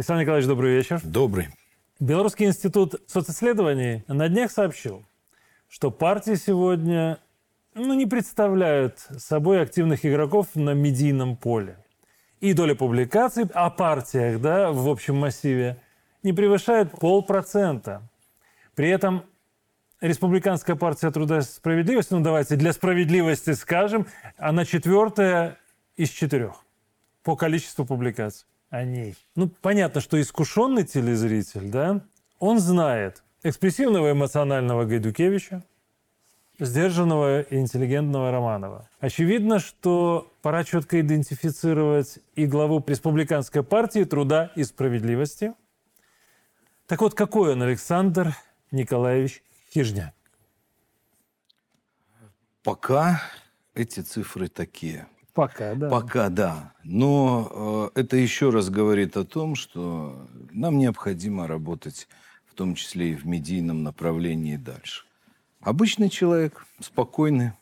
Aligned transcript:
Александр 0.00 0.22
Николаевич, 0.22 0.48
добрый 0.48 0.76
вечер. 0.76 0.98
Добрый. 1.04 1.48
Белорусский 2.00 2.46
институт 2.46 2.94
социсследований 3.06 4.02
на 4.08 4.30
днях 4.30 4.50
сообщил, 4.50 5.04
что 5.68 5.90
партии 5.90 6.36
сегодня 6.36 7.18
ну, 7.74 7.92
не 7.92 8.06
представляют 8.06 8.98
собой 9.18 9.60
активных 9.60 10.06
игроков 10.06 10.46
на 10.54 10.72
медийном 10.72 11.36
поле. 11.36 11.76
И 12.40 12.54
доля 12.54 12.74
публикаций 12.74 13.44
о 13.52 13.68
партиях 13.68 14.40
да, 14.40 14.72
в 14.72 14.88
общем 14.88 15.16
массиве 15.18 15.76
не 16.22 16.32
превышает 16.32 16.92
полпроцента. 16.92 18.00
При 18.74 18.88
этом 18.88 19.24
Республиканская 20.00 20.76
партия 20.76 21.10
труда 21.10 21.40
и 21.40 21.42
справедливости, 21.42 22.14
ну 22.14 22.20
давайте 22.20 22.56
для 22.56 22.72
справедливости 22.72 23.52
скажем, 23.52 24.06
она 24.38 24.64
четвертая 24.64 25.58
из 25.96 26.08
четырех 26.08 26.64
по 27.22 27.36
количеству 27.36 27.84
публикаций 27.84 28.46
о 28.70 28.84
ней. 28.84 29.16
Ну, 29.34 29.48
понятно, 29.48 30.00
что 30.00 30.20
искушенный 30.20 30.84
телезритель, 30.84 31.68
да, 31.70 32.00
он 32.38 32.58
знает 32.60 33.22
экспрессивного 33.42 34.12
эмоционального 34.12 34.84
Гайдукевича, 34.84 35.62
сдержанного 36.58 37.42
и 37.42 37.58
интеллигентного 37.58 38.30
Романова. 38.30 38.88
Очевидно, 39.00 39.58
что 39.58 40.32
пора 40.42 40.64
четко 40.64 41.00
идентифицировать 41.00 42.18
и 42.34 42.46
главу 42.46 42.82
Республиканской 42.86 43.62
партии 43.62 44.04
труда 44.04 44.52
и 44.54 44.64
справедливости. 44.64 45.54
Так 46.86 47.00
вот, 47.00 47.14
какой 47.14 47.52
он, 47.52 47.62
Александр 47.62 48.36
Николаевич 48.70 49.42
Хижняк? 49.72 50.14
Пока 52.62 53.22
эти 53.74 54.00
цифры 54.00 54.48
такие. 54.48 55.06
Пока, 55.32 55.74
да. 55.74 55.88
Пока, 55.88 56.28
да. 56.28 56.72
Но 56.84 57.90
э, 57.94 58.00
это 58.00 58.16
еще 58.16 58.50
раз 58.50 58.68
говорит 58.68 59.16
о 59.16 59.24
том, 59.24 59.54
что 59.54 60.28
нам 60.50 60.78
необходимо 60.78 61.46
работать, 61.46 62.08
в 62.46 62.54
том 62.54 62.74
числе 62.74 63.10
и 63.10 63.14
в 63.14 63.26
медийном 63.26 63.82
направлении 63.82 64.56
дальше. 64.56 65.04
Обычный 65.60 66.08
человек, 66.08 66.66
спокойный, 66.80 67.52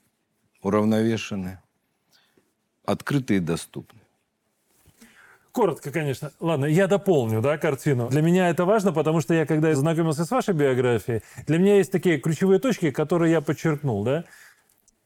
уравновешенный, 0.62 1.58
открытый 2.84 3.38
и 3.38 3.41
доступный. 3.41 4.00
Коротко, 5.53 5.91
конечно. 5.91 6.30
Ладно, 6.38 6.66
я 6.66 6.86
дополню 6.86 7.42
да, 7.42 7.58
картину. 7.58 8.08
Для 8.08 8.22
меня 8.22 8.48
это 8.48 8.64
важно, 8.64 8.92
потому 8.92 9.20
что 9.20 9.34
я, 9.34 9.44
когда 9.44 9.75
знакомился 9.75 10.25
с 10.25 10.30
вашей 10.30 10.55
биографией, 10.55 11.22
для 11.47 11.58
меня 11.58 11.77
есть 11.77 11.91
такие 11.91 12.19
ключевые 12.19 12.60
точки, 12.60 12.92
которые 12.92 13.32
я 13.32 13.41
подчеркнул. 13.41 14.05
Да? 14.05 14.25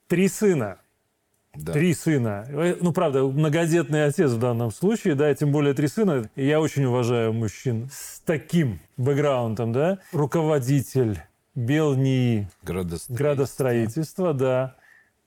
Три 0.09 0.29
сына. 0.29 0.82
Да. 1.55 1.73
Три 1.73 1.93
сына. 1.93 2.47
Ну, 2.81 2.93
правда, 2.93 3.25
многодетный 3.25 4.07
отец 4.07 4.31
в 4.31 4.39
данном 4.39 4.71
случае, 4.71 5.15
да, 5.15 5.35
тем 5.35 5.53
более 5.53 5.75
три 5.75 5.87
сына. 5.87 6.31
И 6.35 6.47
я 6.47 6.61
очень 6.61 6.85
уважаю 6.85 7.35
мужчин 7.35 7.91
с 7.93 8.21
таким 8.21 8.81
бэкграундом, 8.97 9.73
да. 9.73 9.99
Руководитель 10.13 11.21
Белнии 11.55 12.49
Градостроительство. 12.63 13.15
градостроительства, 13.15 14.35
да. 14.35 14.77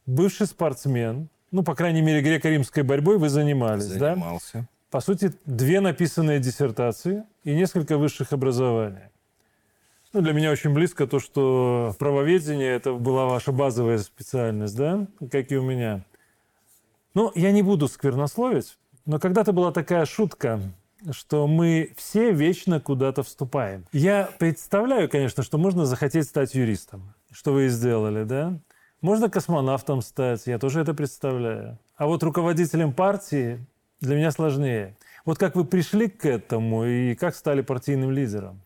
Бывший 0.07 0.47
спортсмен. 0.47 1.29
Ну, 1.51 1.63
по 1.63 1.75
крайней 1.75 2.01
мере, 2.01 2.21
греко-римской 2.21 2.81
борьбой 2.83 3.19
вы 3.19 3.29
занимались, 3.29 3.87
да? 3.87 4.15
Занимался. 4.15 4.67
По 4.89 5.01
сути, 5.01 5.31
две 5.45 5.79
написанные 5.79 6.39
диссертации 6.39 7.23
и 7.43 7.53
несколько 7.53 7.97
высших 7.97 8.33
образований. 8.33 9.09
Ну, 10.13 10.21
для 10.21 10.33
меня 10.33 10.49
очень 10.49 10.73
близко 10.73 11.05
то, 11.05 11.19
что 11.19 11.93
правоведение– 11.99 12.71
это 12.75 12.93
была 12.93 13.25
ваша 13.25 13.51
базовая 13.51 13.99
специальность, 13.99 14.75
да, 14.75 15.05
как 15.29 15.51
и 15.51 15.57
у 15.57 15.61
меня. 15.63 16.01
Ну, 17.15 17.31
я 17.33 17.53
не 17.53 17.61
буду 17.61 17.87
сквернословить, 17.87 18.77
но 19.05 19.19
когда-то 19.19 19.53
была 19.53 19.71
такая 19.71 20.05
шутка, 20.05 20.61
что 21.11 21.47
мы 21.47 21.93
все 21.95 22.33
вечно 22.33 22.81
куда-то 22.81 23.23
вступаем. 23.23 23.85
Я 23.93 24.29
представляю, 24.37 25.09
конечно, 25.09 25.41
что 25.41 25.57
можно 25.57 25.85
захотеть 25.85 26.25
стать 26.25 26.53
юристом, 26.55 27.13
что 27.31 27.53
вы 27.53 27.67
и 27.67 27.69
сделали, 27.69 28.25
да? 28.25 28.59
Можно 28.99 29.29
космонавтом 29.29 30.01
стать, 30.01 30.45
я 30.45 30.59
тоже 30.59 30.81
это 30.81 30.93
представляю. 30.93 31.79
А 31.95 32.05
вот 32.05 32.21
руководителем 32.21 32.91
партии 32.91 33.65
для 34.01 34.17
меня 34.17 34.31
сложнее. 34.31 34.97
Вот 35.23 35.37
как 35.37 35.55
вы 35.55 35.63
пришли 35.63 36.09
к 36.09 36.25
этому 36.25 36.83
и 36.83 37.15
как 37.15 37.35
стали 37.35 37.61
партийным 37.61 38.11
лидером? 38.11 38.61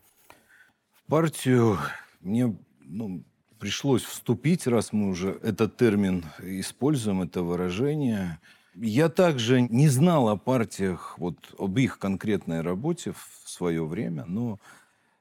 В 0.92 1.08
партию 1.08 1.78
мне 2.20 2.56
ну, 2.80 3.22
пришлось 3.60 4.02
вступить, 4.02 4.66
раз 4.66 4.92
мы 4.92 5.10
уже 5.10 5.38
этот 5.42 5.76
термин 5.76 6.24
используем, 6.42 7.22
это 7.22 7.42
выражение. 7.42 8.40
Я 8.74 9.08
также 9.08 9.60
не 9.60 9.88
знал 9.88 10.28
о 10.28 10.36
партиях, 10.36 11.18
вот 11.18 11.36
об 11.58 11.78
их 11.78 11.98
конкретной 11.98 12.62
работе 12.62 13.12
в 13.12 13.48
свое 13.48 13.84
время, 13.84 14.24
но 14.26 14.58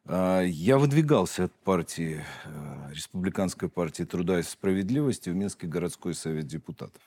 э, 0.05 0.45
я 0.47 0.77
выдвигался 0.77 1.45
от 1.45 1.53
партии, 1.53 2.23
э, 2.45 2.91
Республиканской 2.93 3.69
партии 3.69 4.03
труда 4.03 4.39
и 4.39 4.43
справедливости 4.43 5.29
в 5.29 5.35
Минский 5.35 5.67
городской 5.67 6.15
совет 6.15 6.47
депутатов. 6.47 7.01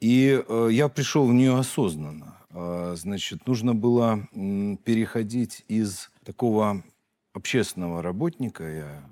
И 0.00 0.42
э, 0.46 0.68
я 0.72 0.88
пришел 0.88 1.26
в 1.26 1.32
нее 1.32 1.56
осознанно. 1.56 2.38
Э, 2.50 2.94
значит, 2.96 3.46
нужно 3.46 3.74
было 3.74 4.26
м, 4.32 4.78
переходить 4.78 5.64
из 5.68 6.10
такого 6.24 6.82
общественного 7.32 8.02
работника, 8.02 8.64
я 8.64 9.04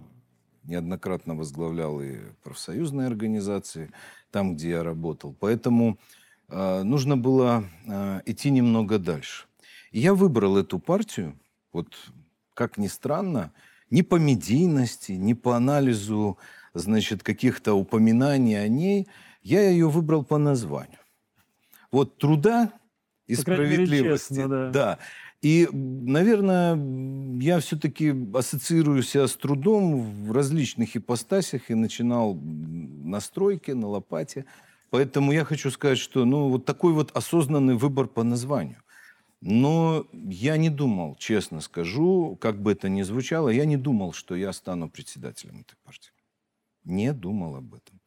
неоднократно 0.65 1.35
возглавлял 1.35 2.01
и 2.01 2.19
профсоюзные 2.43 3.07
организации, 3.07 3.91
там, 4.31 4.55
где 4.55 4.71
я 4.71 4.83
работал. 4.83 5.35
Поэтому 5.39 5.99
э, 6.49 6.83
нужно 6.83 7.17
было 7.17 7.65
э, 7.87 8.21
идти 8.27 8.51
немного 8.51 8.99
дальше. 8.99 9.47
И 9.91 10.01
я 10.01 10.15
выбрал 10.15 10.57
эту 10.57 10.79
партию, 10.79 11.39
вот 11.73 11.95
как 12.55 12.79
ни 12.79 12.87
странно, 12.87 13.53
не 13.91 14.03
по 14.03 14.17
медийности, 14.17 15.13
не 15.13 15.35
по 15.35 15.57
анализу, 15.57 16.39
значит, 16.75 17.23
каких-то 17.23 17.75
упоминаний 17.75 18.63
о 18.63 18.69
ней, 18.69 19.09
я 19.43 19.69
ее 19.69 19.89
выбрал 19.91 20.25
по 20.25 20.39
названию. 20.39 20.99
Вот 21.91 22.17
труда 22.17 22.73
и 23.27 23.37
По 23.37 23.43
крайней 23.43 23.65
мере, 23.65 23.87
справедливости. 23.87 24.35
честно, 24.35 24.49
да. 24.49 24.71
да. 24.71 24.99
И, 25.43 25.69
наверное, 25.73 26.79
я 27.41 27.59
все-таки 27.59 28.15
ассоциирую 28.33 29.03
себя 29.03 29.27
с 29.27 29.35
трудом 29.35 30.27
в 30.27 30.33
различных 30.33 30.97
ипостасях 30.97 31.69
и 31.69 31.75
начинал 31.75 32.35
на 32.35 33.21
стройке, 33.21 33.75
на 33.75 33.89
лопате. 33.89 34.45
Поэтому 34.91 35.33
я 35.33 35.45
хочу 35.45 35.71
сказать, 35.73 35.99
что 35.99 36.25
ну, 36.25 36.49
вот 36.49 36.65
такой 36.65 36.93
вот 36.93 37.11
осознанный 37.17 37.75
выбор 37.75 38.07
по 38.07 38.23
названию. 38.23 38.83
Но 39.41 40.07
я 40.13 40.57
не 40.57 40.71
думал, 40.71 41.17
честно 41.17 41.61
скажу, 41.61 42.39
как 42.41 42.63
бы 42.63 42.71
это 42.71 42.89
ни 42.89 43.03
звучало, 43.03 43.49
я 43.49 43.65
не 43.65 43.77
думал, 43.77 44.13
что 44.13 44.37
я 44.37 44.53
стану 44.53 44.89
председателем 44.89 45.63
этой 45.63 45.77
партии. 45.83 46.13
Не 46.85 47.13
думал 47.13 47.57
об 47.57 47.75
этом. 47.75 48.01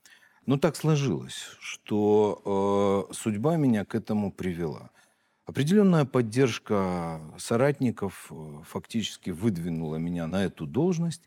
Но 0.45 0.57
так 0.57 0.77
сложилось, 0.77 1.43
что 1.59 3.09
э, 3.09 3.13
судьба 3.13 3.57
меня 3.57 3.83
к 3.83 3.95
этому 3.95 4.31
привела. 4.31 4.91
Определенная 5.45 6.05
поддержка 6.05 7.21
соратников 7.37 8.31
э, 8.31 8.61
фактически 8.67 9.29
выдвинула 9.29 9.97
меня 9.97 10.25
на 10.25 10.43
эту 10.43 10.65
должность. 10.65 11.21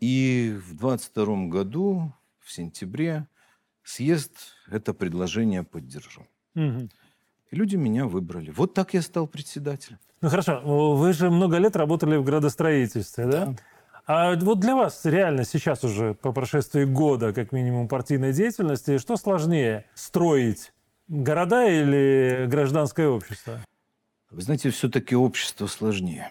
И 0.00 0.58
в 0.66 0.74
22 0.74 1.46
году, 1.46 2.12
в 2.40 2.50
сентябре, 2.50 3.28
съезд 3.84 4.32
это 4.68 4.92
предложение 4.92 5.62
поддержал. 5.62 6.26
Мгм. 6.54 6.90
И 7.50 7.56
люди 7.56 7.76
меня 7.76 8.06
выбрали. 8.06 8.50
Вот 8.50 8.74
так 8.74 8.94
я 8.94 9.02
стал 9.02 9.28
председателем. 9.28 10.00
Ну 10.20 10.28
хорошо, 10.28 10.96
вы 10.96 11.12
же 11.12 11.30
много 11.30 11.58
лет 11.58 11.76
работали 11.76 12.16
в 12.16 12.24
градостроительстве, 12.24 13.26
да? 13.26 13.46
Да. 13.46 13.56
А 14.06 14.34
вот 14.34 14.58
для 14.58 14.74
вас 14.74 15.04
реально 15.04 15.44
сейчас 15.44 15.84
уже 15.84 16.14
по 16.14 16.32
прошествии 16.32 16.84
года, 16.84 17.32
как 17.32 17.52
минимум, 17.52 17.86
партийной 17.86 18.32
деятельности, 18.32 18.98
что 18.98 19.16
сложнее 19.16 19.84
строить? 19.94 20.72
Города 21.12 21.68
или 21.68 22.46
гражданское 22.48 23.06
общество? 23.06 23.62
Вы 24.30 24.40
знаете, 24.40 24.70
все-таки 24.70 25.14
общество 25.14 25.66
сложнее. 25.66 26.30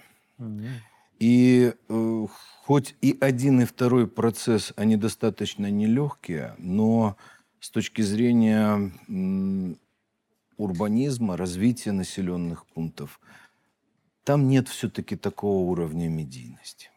И 1.19 1.75
э, 1.87 2.27
хоть 2.63 2.95
и 2.99 3.15
один, 3.21 3.61
и 3.61 3.65
второй 3.65 4.07
процесс, 4.07 4.73
они 4.75 4.97
достаточно 4.97 5.69
нелегкие, 5.69 6.55
но 6.57 7.15
с 7.59 7.69
точки 7.69 8.01
зрения 8.01 8.91
м, 9.07 9.77
урбанизма, 10.57 11.37
развития 11.37 11.91
населенных 11.91 12.65
пунктов, 12.65 13.19
там 14.23 14.47
нет 14.47 14.67
все-таки 14.67 15.15
такого 15.15 15.69
уровня 15.69 16.09
медийности. 16.09 16.89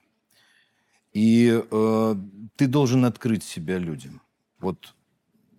И 1.13 1.63
э, 1.71 2.17
ты 2.57 2.67
должен 2.67 3.05
открыть 3.05 3.45
себя 3.45 3.77
людям. 3.77 4.23
Вот 4.59 4.95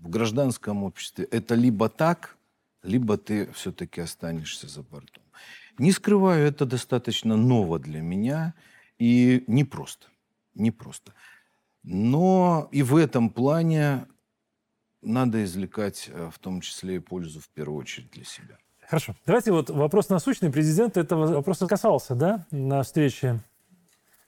в 0.06 0.10
гражданском 0.10 0.84
обществе 0.84 1.26
это 1.26 1.56
либо 1.56 1.90
так, 1.90 2.38
либо 2.84 3.18
ты 3.18 3.52
все-таки 3.54 4.02
останешься 4.02 4.68
за 4.68 4.84
бортом. 4.84 5.24
Не 5.80 5.92
скрываю, 5.92 6.48
это 6.48 6.66
достаточно 6.66 7.36
ново 7.36 7.80
для 7.80 8.02
меня 8.02 8.54
и 9.00 9.44
непросто. 9.48 10.08
Непросто. 10.54 11.14
Но 11.82 12.70
и 12.72 12.84
в 12.84 12.96
этом 12.96 13.32
плане 13.32 14.06
надо 15.02 15.44
извлекать 15.44 16.10
э, 16.14 16.30
в 16.32 16.38
том 16.38 16.62
числе 16.62 16.98
и 16.98 17.00
пользу 17.00 17.40
в 17.40 17.50
первую 17.50 17.80
очередь 17.80 18.12
для 18.12 18.26
себя. 18.26 18.58
Хорошо. 18.88 19.16
Давайте 19.26 19.52
вот 19.52 19.72
вопрос 19.72 20.10
насущный. 20.10 20.52
Президент 20.52 20.98
этого 20.98 21.34
вопроса 21.34 21.66
касался, 21.66 22.14
да, 22.14 22.46
на 22.52 22.84
встрече 22.84 23.40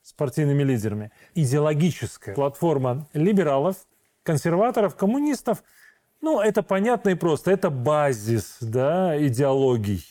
с 0.01 0.11
партийными 0.13 0.63
лидерами. 0.63 1.11
Идеологическая 1.35 2.33
платформа 2.33 3.07
либералов, 3.13 3.77
консерваторов, 4.27 4.95
коммунистов, 4.95 5.63
ну, 6.21 6.41
это 6.41 6.61
понятно 6.61 7.09
и 7.09 7.15
просто. 7.15 7.49
Это 7.51 7.69
базис, 7.69 8.57
да, 8.61 9.15
идеологий. 9.25 10.03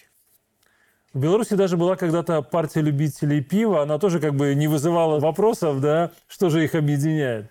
В 1.13 1.21
Беларуси 1.21 1.55
даже 1.55 1.77
была 1.77 1.97
когда-то 1.97 2.43
партия 2.43 2.81
любителей 2.81 3.43
пива, 3.43 3.83
она 3.83 3.99
тоже 3.99 4.21
как 4.21 4.35
бы 4.35 4.55
не 4.55 4.69
вызывала 4.69 5.21
вопросов, 5.21 5.81
да, 5.81 6.11
что 6.27 6.51
же 6.51 6.65
их 6.65 6.75
объединяет. 6.75 7.51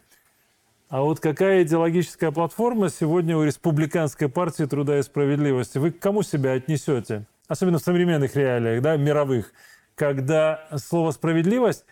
А 0.89 1.01
вот 1.01 1.19
какая 1.19 1.63
идеологическая 1.63 2.31
платформа 2.31 2.89
сегодня 2.89 3.37
у 3.37 3.43
Республиканской 3.43 4.29
партии 4.29 4.65
труда 4.65 4.99
и 4.99 5.03
справедливости? 5.03 5.77
Вы 5.79 5.91
к 5.91 5.99
кому 5.99 6.23
себя 6.23 6.53
отнесете? 6.53 7.25
Особенно 7.47 7.79
в 7.79 7.81
современных 7.81 8.35
реалиях, 8.35 8.81
да, 8.81 8.97
мировых, 8.97 9.51
когда 9.95 10.67
слово 10.77 11.11
«справедливость», 11.11 11.85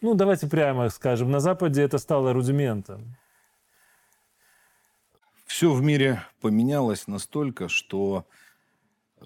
ну, 0.00 0.14
давайте 0.14 0.46
прямо 0.46 0.88
скажем, 0.88 1.30
на 1.30 1.40
Западе 1.40 1.82
это 1.82 1.98
стало 1.98 2.32
рудиментом. 2.32 3.16
Все 5.50 5.72
в 5.72 5.82
мире 5.82 6.22
поменялось 6.40 7.08
настолько, 7.08 7.68
что 7.68 8.24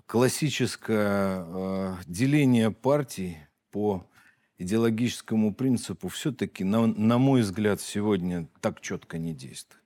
классическое 0.06 1.44
э, 1.46 1.96
деление 2.06 2.70
партий 2.70 3.36
по 3.70 4.08
идеологическому 4.56 5.54
принципу 5.54 6.08
все-таки, 6.08 6.64
на, 6.64 6.86
на 6.86 7.18
мой 7.18 7.42
взгляд, 7.42 7.82
сегодня 7.82 8.48
так 8.62 8.80
четко 8.80 9.18
не 9.18 9.34
действует. 9.34 9.84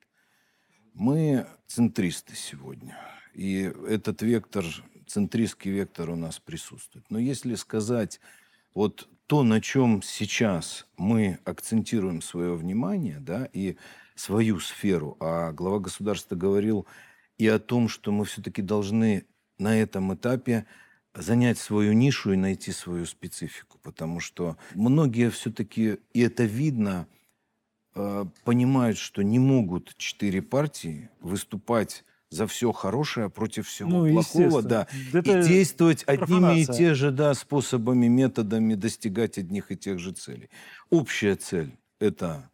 Мы 0.95 1.45
центристы 1.67 2.37
сегодня. 2.37 2.97
И 3.35 3.73
этот 3.89 4.23
вектор, 4.23 4.65
центристский 5.09 5.73
вектор 5.73 6.09
у 6.09 6.17
нас 6.17 6.39
присутствует. 6.39 7.05
Но 7.11 7.19
если 7.19 7.57
сказать 7.57 8.21
вот 8.75 9.09
то, 9.27 9.43
на 9.43 9.61
чем 9.61 10.03
сейчас 10.03 10.87
мы 10.97 11.41
акцентируем 11.45 12.23
свое 12.23 12.55
внимание, 12.55 13.19
да, 13.19 13.49
и 13.53 13.77
свою 14.19 14.61
сферу, 14.61 15.17
а 15.21 15.53
глава 15.53 15.79
государства 15.79 16.35
говорил 16.35 16.87
и 17.39 17.47
о 17.47 17.59
том, 17.59 17.89
что 17.89 18.11
мы 18.11 18.25
все-таки 18.25 18.63
должны 18.63 19.25
на 19.59 19.79
этом 19.79 20.15
этапе 20.15 20.67
занять 21.15 21.59
свою 21.59 21.93
нишу 21.93 22.33
и 22.33 22.37
найти 22.37 22.73
свою 22.73 23.07
специфику, 23.07 23.79
потому 23.83 24.21
что 24.21 24.57
многие 24.75 25.31
все-таки, 25.31 25.99
и 26.13 26.21
это 26.21 26.45
видно, 26.45 27.07
э, 27.95 28.25
понимают, 28.45 28.99
что 28.99 29.23
не 29.23 29.39
могут 29.39 29.97
четыре 29.97 30.43
партии 30.43 31.11
выступать 31.21 32.05
за 32.31 32.47
все 32.47 32.73
хорошее 32.73 33.31
против 33.31 33.69
всего 33.69 34.05
ну, 34.05 34.13
плохого, 34.13 34.63
да, 34.63 34.87
Это 35.13 35.41
и 35.41 35.43
действовать 35.43 36.05
одними 36.07 36.61
и 36.61 36.67
те 36.67 36.95
же 36.95 37.11
да, 37.11 37.35
способами, 37.35 38.07
методами, 38.09 38.75
достигать 38.75 39.39
одних 39.39 39.73
и 39.73 39.77
тех 39.77 39.99
же 39.99 40.13
целей. 40.13 40.51
Общая 40.91 41.37
цель– 41.37 41.79
это 42.01 42.51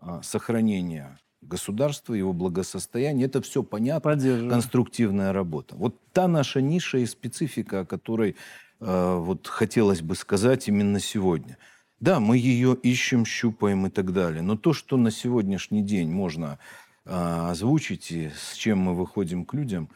а, 0.00 0.22
сохранение 0.22 1.18
государства, 1.40 2.14
его 2.14 2.32
благосостояние. 2.32 3.26
Это 3.26 3.40
все 3.42 3.62
понятно, 3.62 4.12
конструктивная 4.48 5.32
работа. 5.32 5.76
Вот 5.76 5.96
та 6.12 6.28
наша 6.28 6.60
ниша 6.60 6.98
и 6.98 7.06
специфика, 7.06 7.80
о 7.80 7.84
которой 7.86 8.36
э, 8.80 9.16
вот 9.16 9.46
хотелось 9.46 10.02
бы 10.02 10.14
сказать 10.14 10.68
именно 10.68 11.00
сегодня. 11.00 11.56
Да, 12.00 12.20
мы 12.20 12.38
ее 12.38 12.76
ищем, 12.82 13.24
щупаем 13.24 13.86
и 13.86 13.90
так 13.90 14.12
далее. 14.12 14.42
Но 14.42 14.56
то, 14.56 14.72
что 14.72 14.96
на 14.96 15.10
сегодняшний 15.10 15.82
день 15.82 16.10
можно 16.10 16.58
э, 17.04 17.10
озвучить 17.12 18.10
и 18.10 18.30
с 18.30 18.54
чем 18.54 18.78
мы 18.78 18.94
выходим 18.94 19.44
к 19.44 19.54
людям, 19.54 19.88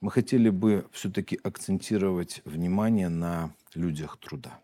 мы 0.00 0.10
хотели 0.10 0.50
бы 0.50 0.86
все-таки 0.92 1.38
акцентировать 1.42 2.42
внимание 2.44 3.08
на 3.08 3.50
людях 3.74 4.18
труда. 4.18 4.58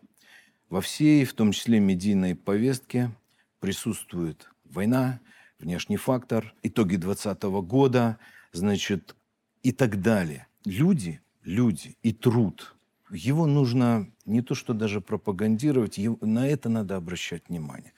Во 0.69 0.81
всей, 0.81 1.25
в 1.25 1.33
том 1.33 1.51
числе 1.51 1.79
медийной 1.79 2.35
повестке, 2.35 3.11
присутствует 3.59 4.52
война, 4.73 5.19
внешний 5.59 5.97
фактор, 5.97 6.53
итоги 6.63 6.95
2020 6.95 7.43
года, 7.65 8.17
значит, 8.51 9.15
и 9.61 9.71
так 9.71 10.01
далее. 10.01 10.47
Люди, 10.65 11.21
люди 11.43 11.97
и 12.03 12.11
труд, 12.11 12.75
его 13.11 13.45
нужно 13.45 14.09
не 14.25 14.41
то 14.41 14.55
что 14.55 14.73
даже 14.73 15.01
пропагандировать, 15.01 15.99
на 16.21 16.47
это 16.47 16.69
надо 16.69 16.95
обращать 16.95 17.49
внимание. 17.49 17.93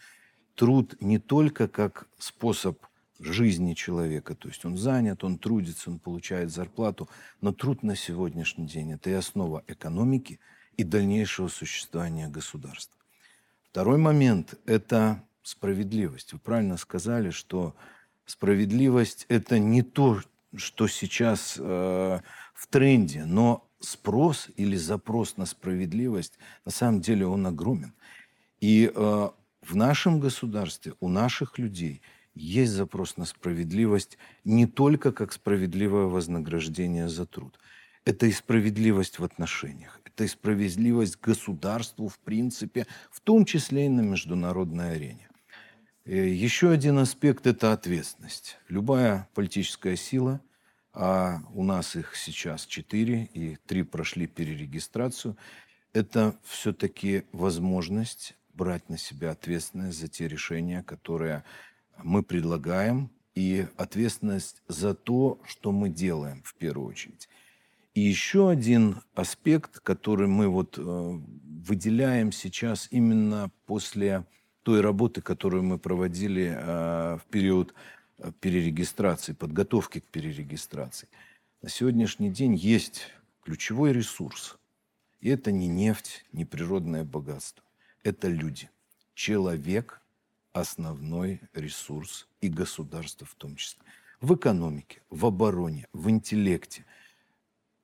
Труд 0.56 0.95
не 1.01 1.19
только 1.19 1.68
как 1.68 2.07
способ 2.18 2.86
жизни 3.19 3.74
человека, 3.74 4.36
то 4.36 4.48
есть 4.48 4.66
он 4.66 4.77
занят, 4.77 5.24
он 5.24 5.38
трудится, 5.38 5.89
он 5.89 6.00
получает 6.00 6.51
зарплату, 6.51 7.10
но 7.42 7.54
труд 7.54 7.83
на 7.83 7.95
сегодняшний 7.95 8.68
день– 8.68 8.92
это 8.94 9.10
и 9.10 9.13
основа 9.13 9.63
экономики 9.68 10.39
и 10.77 10.83
дальнейшего 10.83 11.48
существования 11.48 12.27
государства. 12.27 12.98
Второй 13.72 13.98
момент– 13.98 14.56
это 14.66 15.24
справедливость. 15.46 16.34
Вы 16.34 16.40
правильно 16.40 16.76
сказали, 16.76 17.30
что 17.30 17.76
справедливость 18.26 19.26
это 19.30 19.60
не 19.60 19.84
то, 19.84 20.22
что 20.56 20.88
сейчас 20.88 21.58
э, 21.60 22.20
в 22.54 22.68
тренде, 22.68 23.26
но 23.26 23.70
спрос 23.80 24.50
или 24.56 24.76
запрос 24.76 25.38
на 25.38 25.46
справедливость 25.46 26.40
на 26.66 26.72
самом 26.72 27.02
деле 27.02 27.28
он 27.28 27.46
огромен. 27.46 27.94
И 28.60 28.92
э, 28.94 29.30
в 29.62 29.76
нашем 29.76 30.20
государстве 30.20 30.94
у 31.00 31.10
наших 31.10 31.60
людей 31.60 32.02
есть 32.34 32.72
запрос 32.72 33.16
на 33.18 33.26
справедливость 33.26 34.18
не 34.44 34.66
только 34.66 35.12
как 35.12 35.32
справедливое 35.32 36.06
вознаграждение 36.06 37.08
за 37.08 37.28
труд. 37.28 37.60
Это 38.04 38.26
и 38.26 38.32
справедливость 38.32 39.20
в 39.20 39.24
отношениях, 39.24 40.02
это 40.06 40.24
и 40.24 40.28
справедливость 40.28 41.20
государству 41.22 42.08
в 42.08 42.18
принципе, 42.20 42.88
в 43.12 43.20
том 43.20 43.46
числе 43.46 43.86
и 43.86 43.90
на 43.90 44.02
международной 44.02 44.96
арене. 44.96 45.30
Э, 46.06 46.28
еще 46.28 46.69
один 46.69 47.00
аспект– 47.00 47.48
это 47.48 47.74
ответственность. 47.74 48.57
Любая 48.69 49.28
политическая 49.34 49.96
сила, 49.96 50.40
а 50.94 51.42
у 51.54 51.63
нас 51.63 51.96
их 51.96 52.15
сейчас 52.15 52.65
четыре, 52.65 53.25
и 53.34 53.58
три 53.65 53.82
прошли 53.84 54.27
перерегистрацию, 54.27 55.36
это 55.94 56.38
все-таки 56.44 57.24
возможность 57.32 58.36
брать 58.53 58.88
на 58.88 58.98
себя 58.98 59.32
ответственность 59.32 60.00
за 60.00 60.08
те 60.08 60.27
решения, 60.27 60.84
которые 60.84 61.44
мы 62.03 62.22
предлагаем, 62.24 63.10
и 63.34 63.68
ответственность 63.75 64.62
за 64.70 64.94
то, 64.94 65.41
что 65.46 65.74
мы 65.74 65.89
делаем 65.89 66.41
в 66.44 66.56
первую 66.56 66.88
очередь. 66.88 67.27
И 67.94 68.00
еще 68.00 68.50
один 68.50 69.01
аспект, 69.13 69.80
который 69.80 70.27
мы 70.27 70.48
вот 70.48 70.77
э, 70.77 70.82
выделяем 70.82 72.32
сейчас 72.32 72.88
именно 72.91 73.51
после 73.65 74.25
той 74.65 74.81
работы, 74.81 75.22
которую 75.22 75.62
мы 75.62 75.77
проводили 75.77 76.51
э, 76.57 77.17
в 77.17 77.25
период 77.29 77.75
э, 78.17 78.31
перерегистрации, 78.39 79.34
подготовки 79.34 80.00
к 80.00 80.05
перерегистрации. 80.05 81.07
На 81.62 81.69
сегодняшний 81.69 82.31
день 82.31 82.55
есть 82.55 83.12
ключевой 83.43 83.93
ресурс. 83.93 84.57
И 85.22 85.29
это 85.29 85.51
не 85.51 85.67
нефть, 85.67 86.25
не 86.31 86.45
природное 86.45 87.03
богатство. 87.03 87.63
Это 88.03 88.27
люди. 88.27 88.72
Человек– 89.13 90.01
основной 90.51 91.41
ресурс 91.53 92.27
и 92.41 92.50
государство 92.50 93.27
в 93.27 93.36
том 93.36 93.55
числе. 93.57 93.84
В 94.19 94.34
экономике, 94.34 95.03
в 95.12 95.27
обороне, 95.27 95.88
в 95.93 96.10
интеллекте. 96.10 96.86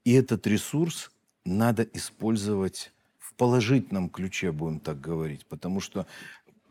И 0.03 0.13
этот 0.13 0.47
ресурс 0.47 1.11
надо 1.45 1.83
использовать 1.83 2.91
в 3.19 3.35
положительном 3.35 4.09
ключе, 4.09 4.51
будем 4.51 4.79
так 4.79 5.00
говорить, 5.00 5.45
потому 5.45 5.79
что 5.79 6.05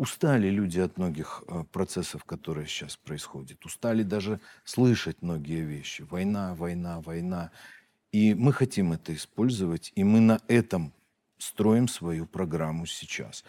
Устали 0.01 0.49
люди 0.49 0.81
от 0.81 0.97
многих 0.97 1.45
э, 1.47 1.63
процессов, 1.71 2.25
которые 2.25 2.67
сейчас 2.67 2.97
происходят. 2.97 3.67
Устали 3.67 4.03
даже 4.03 4.41
слышать 4.65 5.21
многие 5.21 5.61
вещи. 5.61 6.07
Война, 6.11 6.55
война, 6.55 7.03
война. 7.03 7.51
И 8.11 8.33
мы 8.33 8.55
хотим 8.55 8.95
это 8.95 9.15
использовать, 9.15 9.93
и 9.95 10.03
мы 10.03 10.21
на 10.21 10.41
этом 10.49 10.95
строим 11.37 11.87
свою 11.87 12.25
программу 12.25 12.87
сейчас. 12.87 13.45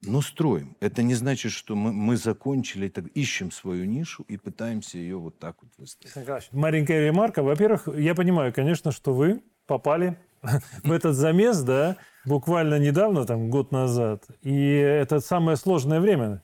Но 0.00 0.22
строим. 0.22 0.78
Это 0.80 1.02
не 1.02 1.14
значит, 1.14 1.52
что 1.52 1.76
мы, 1.76 1.92
мы 1.92 2.16
закончили, 2.16 2.88
так, 2.88 3.08
ищем 3.08 3.50
свою 3.50 3.84
нишу 3.84 4.24
и 4.28 4.38
пытаемся 4.38 4.96
ее 4.96 5.18
вот 5.18 5.38
так 5.38 5.56
вот 5.62 5.72
выставить. 5.76 6.50
Маленькая 6.52 7.04
ремарка. 7.04 7.42
Во-первых, 7.42 7.88
я 7.98 8.14
понимаю, 8.14 8.50
конечно, 8.54 8.92
что 8.92 9.12
вы 9.12 9.42
попали 9.66 10.16
в 10.82 10.92
этот 10.92 11.14
замес, 11.14 11.60
да, 11.62 11.96
буквально 12.24 12.78
недавно, 12.78 13.24
там, 13.24 13.50
год 13.50 13.72
назад. 13.72 14.24
И 14.42 14.74
это 14.74 15.20
самое 15.20 15.56
сложное 15.56 16.00
время, 16.00 16.42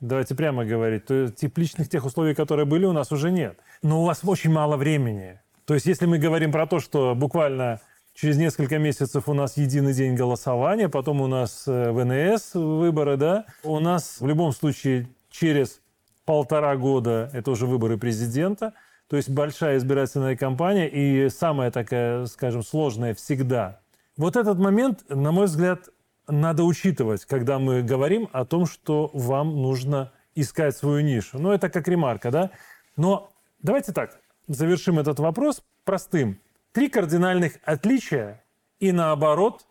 давайте 0.00 0.34
прямо 0.34 0.64
говорить. 0.64 1.06
То 1.06 1.14
есть 1.14 1.36
тепличных 1.36 1.88
тех 1.88 2.04
условий, 2.04 2.34
которые 2.34 2.66
были, 2.66 2.84
у 2.84 2.92
нас 2.92 3.12
уже 3.12 3.30
нет. 3.30 3.58
Но 3.82 4.02
у 4.02 4.04
вас 4.04 4.20
очень 4.24 4.50
мало 4.50 4.76
времени. 4.76 5.40
То 5.64 5.74
есть 5.74 5.86
если 5.86 6.06
мы 6.06 6.18
говорим 6.18 6.52
про 6.52 6.66
то, 6.66 6.80
что 6.80 7.14
буквально 7.14 7.80
через 8.14 8.36
несколько 8.36 8.78
месяцев 8.78 9.28
у 9.28 9.34
нас 9.34 9.56
единый 9.56 9.92
день 9.92 10.14
голосования, 10.14 10.88
потом 10.88 11.20
у 11.20 11.26
нас 11.26 11.64
э, 11.66 11.90
ВНС 11.90 12.54
выборы, 12.54 13.16
да, 13.16 13.46
у 13.62 13.78
нас 13.80 14.20
в 14.20 14.26
любом 14.26 14.52
случае 14.52 15.08
через 15.28 15.80
полтора 16.24 16.76
года 16.76 17.30
это 17.32 17.50
уже 17.50 17.66
выборы 17.66 17.98
президента– 17.98 18.74
то 19.08 19.16
есть 19.16 19.28
большая 19.28 19.78
избирательная 19.78 20.36
кампания 20.36 20.88
и 20.88 21.28
самая 21.28 21.70
такая, 21.70 22.26
скажем, 22.26 22.62
сложная 22.62 23.14
всегда. 23.14 23.80
Вот 24.16 24.36
этот 24.36 24.58
момент, 24.58 25.04
на 25.08 25.30
мой 25.30 25.46
взгляд, 25.46 25.88
надо 26.26 26.64
учитывать, 26.64 27.24
когда 27.24 27.58
мы 27.58 27.82
говорим 27.82 28.28
о 28.32 28.44
том, 28.44 28.66
что 28.66 29.10
вам 29.14 29.62
нужно 29.62 30.12
искать 30.34 30.76
свою 30.76 31.00
нишу. 31.00 31.38
Ну, 31.38 31.52
это 31.52 31.68
как 31.70 31.86
ремарка, 31.86 32.30
да? 32.30 32.50
Но 32.96 33.32
давайте 33.60 33.92
так, 33.92 34.20
завершим 34.48 34.98
этот 34.98 35.18
вопрос 35.20 35.62
простым. 35.84 36.40
Три 36.72 36.88
кардинальных 36.88 37.58
отличия 37.64 38.42
и 38.80 38.92
наоборот 38.92 39.66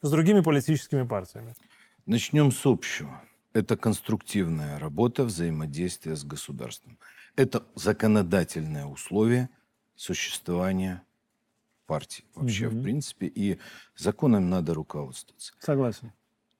с 0.00 0.10
другими 0.10 0.40
политическими 0.40 1.02
партиями. 1.02 1.54
Начнем 2.06 2.52
с 2.52 2.64
общего. 2.64 3.20
Это 3.52 3.76
конструктивная 3.76 4.78
работа 4.78 5.24
взаимодействия 5.24 6.16
с 6.16 6.24
государством. 6.24 6.98
Это 7.38 7.62
законодательное 7.76 8.86
условие 8.86 9.48
существования 9.94 11.04
партии 11.86 12.24
вообще, 12.34 12.66
угу. 12.66 12.78
в 12.78 12.82
принципе, 12.82 13.28
и 13.28 13.60
законом 13.96 14.50
надо 14.50 14.74
руководствоваться. 14.74 15.52
Согласен. 15.60 16.12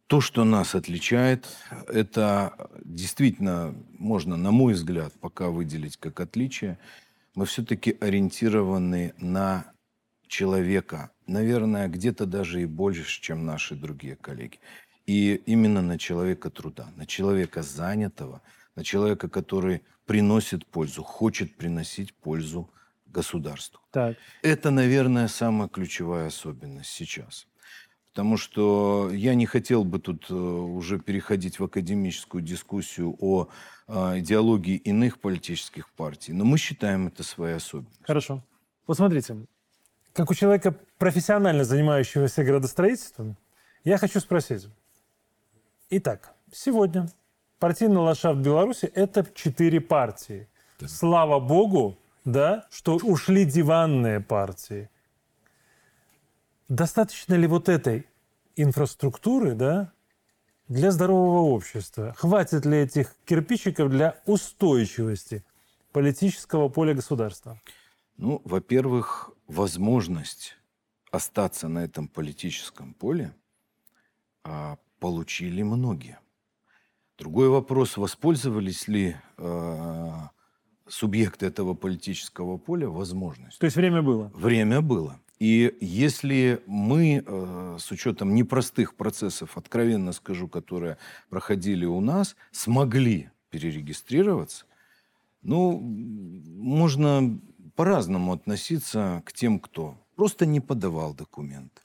То, 0.06 0.20
что 0.20 0.44
нас 0.44 0.76
отличает, 0.76 1.49
это 1.88 2.70
действительно 2.85 3.75
можно, 3.99 4.37
на 4.37 4.52
мой 4.52 4.75
взгляд, 4.75 5.12
пока 5.14 5.49
выделить 5.49 5.97
как 5.97 6.20
отличие. 6.20 6.78
Мы 7.35 7.44
все-таки 7.47 7.97
ориентированы 8.00 9.14
на 9.18 9.73
человека, 10.28 11.11
наверное, 11.26 11.88
где-то 11.88 12.25
даже 12.25 12.62
и 12.62 12.66
больше, 12.66 13.20
чем 13.20 13.44
наши 13.44 13.75
другие 13.75 14.14
коллеги. 14.14 14.61
И 15.06 15.42
именно 15.44 15.82
на 15.82 15.99
человека 15.99 16.50
труда, 16.50 16.92
на 16.94 17.04
человека 17.04 17.64
занятого, 17.64 18.42
на 18.76 18.85
человека, 18.85 19.28
который 19.28 19.82
приносит 20.09 20.67
пользу, 20.67 21.05
хочет 21.05 21.55
приносить 21.57 22.15
пользу 22.15 22.69
государству. 23.07 23.81
Так. 23.93 24.17
Это, 24.43 24.71
наверное, 24.71 25.29
самая 25.29 25.69
ключевая 25.69 26.29
особенность 26.29 26.91
сейчас. 26.91 27.47
Потому 28.11 28.38
что 28.38 29.11
я 29.12 29.35
не 29.35 29.47
хотел 29.47 29.85
бы 29.85 29.99
тут 30.00 30.31
э, 30.31 30.35
уже 30.35 30.99
переходить 30.99 31.61
в 31.61 31.65
академическую 31.65 32.43
дискуссию 32.43 33.17
о 33.21 33.49
э, 33.87 34.19
идеологии 34.21 34.77
иных 34.77 35.21
политических 35.21 35.91
партий, 35.93 36.33
но 36.33 36.45
мы 36.45 36.59
считаем 36.59 37.07
это 37.09 37.23
своей 37.23 37.57
особенностью. 37.57 38.05
Хорошо. 38.07 38.43
Вот 38.87 38.97
смотрите, 38.97 39.47
как 40.15 40.31
у 40.31 40.35
человека, 40.35 40.75
профессионально 40.97 41.65
занимающегося 41.65 42.43
градостроительством, 42.45 43.37
я 43.85 43.99
хочу 43.99 44.21
спросить. 44.21 44.69
Итак, 45.91 46.35
сегодня 46.50 47.09
партийный 47.59 47.99
ландшафт 47.99 48.41
Беларуси– 48.41 48.87
это 48.95 49.27
четыре 49.35 49.81
партии. 49.81 50.49
Да. 50.81 50.88
Слава 50.88 51.41
богу, 51.41 51.99
да, 52.25 52.67
что 52.71 52.97
ушли 52.97 53.45
диванные 53.45 54.21
партии. 54.21 54.88
Достаточно 56.69 57.35
ли 57.35 57.47
вот 57.47 57.69
этой 57.69 58.07
инфраструктуры, 58.57 59.55
да, 59.55 59.93
для 60.69 60.91
здорового 60.91 61.50
общества? 61.50 62.15
Хватит 62.19 62.67
ли 62.67 62.79
этих 62.79 63.15
кирпичиков 63.25 63.91
для 63.91 64.21
устойчивости 64.27 65.45
политического 65.93 66.69
поля 66.69 66.95
государства? 66.95 67.61
Ну, 68.19 68.43
во-первых, 68.45 69.31
возможность 69.47 70.57
остаться 71.11 71.69
на 71.69 71.85
этом 71.85 72.09
политическом 72.09 72.93
поле 72.93 73.35
а, 74.45 74.77
получили 75.00 75.62
многие. 75.62 76.19
Другой 77.19 77.49
вопрос, 77.49 77.97
воспользовались 77.97 78.87
ли 78.87 79.17
э, 79.39 80.11
субъекты 80.87 81.47
этого 81.47 81.75
политического 81.75 82.59
поля 82.59 82.89
возможностью. 82.89 83.59
То 83.59 83.65
есть 83.67 83.77
время 83.77 84.03
было? 84.03 84.31
Время 84.35 84.81
было. 84.81 85.19
И 85.41 85.77
если 85.81 86.63
мы, 86.67 87.25
э, 87.25 87.77
с 87.81 87.91
учетом 87.91 88.35
непростых 88.35 88.95
процессов, 88.95 89.57
откровенно 89.57 90.13
скажу, 90.13 90.49
которые 90.49 90.97
проходили 91.29 91.85
у 91.85 92.01
нас, 92.01 92.37
смогли 92.53 93.31
перерегистрироваться, 93.51 94.67
ну, 95.43 95.79
можно 95.81 97.41
по-разному 97.75 98.33
относиться 98.33 99.23
к 99.25 99.33
тем, 99.33 99.59
кто 99.61 99.97
просто 100.17 100.47
не 100.47 100.61
подавал 100.61 101.15
документы, 101.15 101.83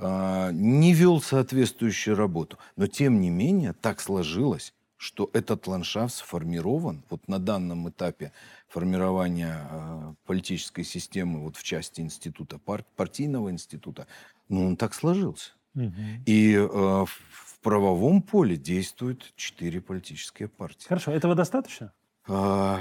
не 0.00 0.94
вел 0.94 1.20
соответствующую 1.20 2.16
работу. 2.16 2.58
Но, 2.76 2.86
тем 2.86 3.20
не 3.20 3.30
менее, 3.30 3.74
так 3.74 4.00
сложилось, 4.00 4.72
что 5.00 5.30
этот 5.32 5.66
ландшафт 5.66 6.16
сформирован 6.16 7.02
вот 7.08 7.26
на 7.26 7.38
данном 7.38 7.88
этапе 7.88 8.32
формирования 8.68 9.66
э, 9.70 10.14
политической 10.26 10.84
системы 10.84 11.40
вот 11.40 11.56
в 11.56 11.62
части 11.62 12.02
института, 12.02 12.58
пар, 12.58 12.84
партийного 12.96 13.50
института, 13.50 14.06
ну, 14.50 14.66
он 14.66 14.76
так 14.76 14.92
сложился. 14.92 15.52
Угу. 15.74 15.92
И 16.26 16.52
э, 16.54 16.66
в 16.66 17.58
правовом 17.62 18.20
поле 18.20 18.58
действуют 18.58 19.32
четыре 19.36 19.80
политические 19.80 20.48
партии. 20.48 20.86
Хорошо, 20.86 21.12
этого 21.12 21.34
достаточно? 21.34 21.94
Э, 22.28 22.76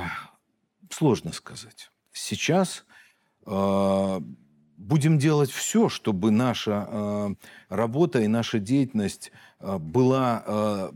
сложно 0.90 1.32
сказать. 1.32 1.90
Сейчас 2.12 2.86
э, 3.46 4.22
будем 4.80 5.20
делать 5.20 5.52
все, 5.52 5.90
чтобы 5.90 6.32
наша 6.32 6.88
э, 6.90 7.36
работа 7.68 8.22
и 8.22 8.28
наша 8.28 8.60
деятельность 8.60 9.32
э, 9.60 9.78
была 9.78 10.44
э, 10.46 10.92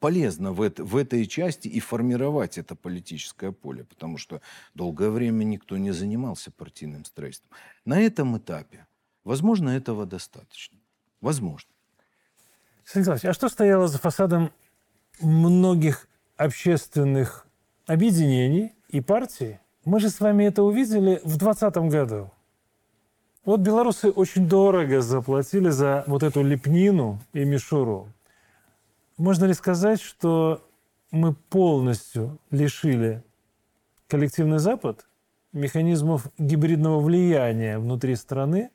полезна 0.00 0.52
в, 0.52 0.60
это, 0.60 0.84
в 0.84 0.96
этой 0.96 1.24
части 1.26 1.68
и 1.68 1.80
формировать 1.80 2.58
это 2.58 2.74
политическое 2.74 3.52
поле, 3.52 3.84
потому 3.84 4.18
что 4.18 4.42
долгое 4.74 5.10
время 5.10 5.44
никто 5.44 5.76
не 5.76 5.92
занимался 5.92 6.50
партийным 6.50 7.04
строительством. 7.04 7.50
На 7.84 8.00
этом 8.00 8.36
этапе, 8.36 8.86
возможно, 9.24 9.70
этого 9.70 10.04
достаточно. 10.04 10.78
Возможно. 11.20 11.70
Александр 12.92 13.30
а 13.30 13.32
что 13.32 13.48
стояло 13.48 13.88
за 13.88 13.98
фасадом 13.98 14.52
многих 15.20 16.08
общественных 16.36 17.46
объединений 17.86 18.74
и 18.88 19.00
партий, 19.00 19.58
мы 19.84 20.00
же 20.00 20.10
с 20.10 20.20
вами 20.20 20.44
это 20.44 20.64
увидели 20.64 21.20
в 21.24 21.36
2020 21.38 21.76
году. 21.90 22.30
Вот 23.46 23.60
белорусы 23.60 24.10
очень 24.10 24.48
дорого 24.48 25.00
заплатили 25.00 25.70
за 25.70 26.02
вот 26.08 26.24
эту 26.24 26.42
лепнину 26.42 27.20
и 27.32 27.44
мишуру. 27.44 28.12
Можно 29.18 29.44
ли 29.44 29.54
сказать, 29.54 30.00
что 30.00 30.68
мы 31.12 31.32
полностью 31.32 32.40
лишили 32.50 33.22
коллективный 34.08 34.58
Запад 34.58 35.06
механизмов 35.52 36.26
гибридного 36.38 37.00
влияния 37.00 37.78
внутри 37.78 38.16
страны 38.16 38.70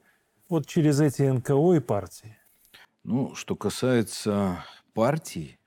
вот 0.48 0.68
через 0.68 1.02
эти 1.02 1.24
НКО 1.24 1.74
и 1.74 1.80
партии? 1.82 2.38
Ну, 3.04 3.36
что 3.36 3.58
касается 3.58 4.64
партий, 4.94 5.60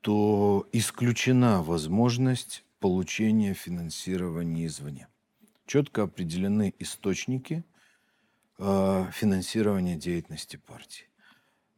то 0.00 0.64
исключена 0.70 1.60
возможность 1.60 2.64
получения 2.78 3.52
финансирования 3.52 4.66
извне. 4.66 5.08
Четко 5.66 6.04
определены 6.04 6.72
источники 6.78 7.64
э, 8.58 9.06
финансирования 9.12 9.96
деятельности 9.96 10.56
партии. 10.56 11.06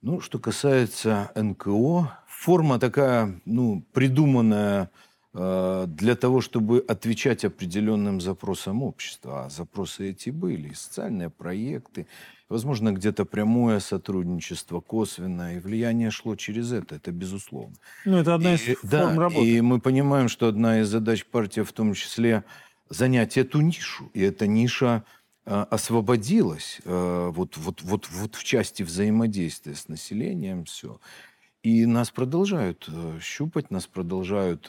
Ну, 0.01 0.21
что 0.21 0.39
касается 0.39 1.31
НКО, 1.35 2.19
форма 2.29 2.79
такая, 2.79 3.41
ну, 3.45 3.83
придуманная 3.93 4.91
э, 5.35 5.85
для 5.89 6.15
того, 6.15 6.41
чтобы 6.41 6.85
отвечать 6.87 7.45
определенным 7.45 8.21
запросам 8.21 8.83
общества. 8.85 9.47
А 9.47 9.51
запросы 9.51 10.11
эти 10.11 10.31
были, 10.31 10.69
и 10.69 10.75
социальные 10.75 11.31
проекты, 11.31 12.07
возможно, 12.49 12.93
где-то 12.93 13.25
прямое 13.25 13.81
сотрудничество, 13.81 14.81
косвенное, 14.81 15.57
и 15.57 15.59
влияние 15.59 16.13
шло 16.13 16.37
через 16.37 16.71
это, 16.71 16.95
это 16.95 17.11
безусловно. 17.11 17.75
Ну, 18.05 18.19
это 18.19 18.37
одна 18.37 18.55
из 18.55 18.69
и, 18.69 18.75
форм 18.75 18.91
да, 18.91 19.17
работы. 19.17 19.47
И 19.47 19.61
мы 19.61 19.81
понимаем, 19.81 20.29
что 20.29 20.47
одна 20.47 20.81
из 20.81 20.89
задач 20.89 21.27
партии 21.27 21.63
в 21.63 21.73
том 21.73 21.95
числе 21.95 22.45
занять 22.89 23.37
эту 23.37 23.61
нишу. 23.61 24.11
И 24.15 24.23
эта 24.23 24.47
ниша 24.47 25.05
э, 25.49 25.67
освободилась 25.71 26.81
э, 26.85 27.31
вот, 27.33 27.57
вот, 27.57 27.83
вот, 27.83 28.09
вот 28.11 28.35
в 28.35 28.45
части 28.45 28.83
взаимодействия 28.83 29.75
с 29.75 29.89
населением, 29.89 30.65
все. 30.65 31.01
И 31.63 31.87
нас 31.87 32.11
продолжают 32.11 32.85
э, 32.89 33.19
щупать, 33.21 33.71
нас 33.71 33.87
продолжают 33.87 34.69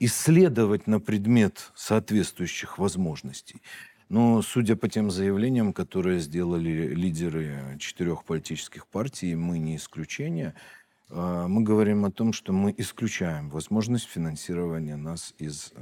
исследовать 0.00 0.86
на 0.86 0.98
предмет 0.98 1.70
соответствующих 1.76 2.78
возможностей. 2.78 3.62
Но 4.08 4.42
судя 4.42 4.74
по 4.74 4.88
тем 4.88 5.10
заявлениям, 5.10 5.72
которые 5.72 6.18
сделали 6.18 6.94
лидеры 6.94 7.76
четырех 7.78 8.24
политических 8.24 8.86
партий, 8.86 9.36
мы 9.36 9.58
не 9.58 9.76
исключение, 9.76 10.54
а, 11.10 11.46
мы 11.46 11.62
говорим 11.62 12.04
о 12.04 12.10
том, 12.10 12.32
что 12.32 12.52
мы 12.52 12.74
исключаем 12.76 13.50
возможность 13.50 14.06
финансирования 14.06 14.96
нас 14.96 15.34
из 15.38 15.72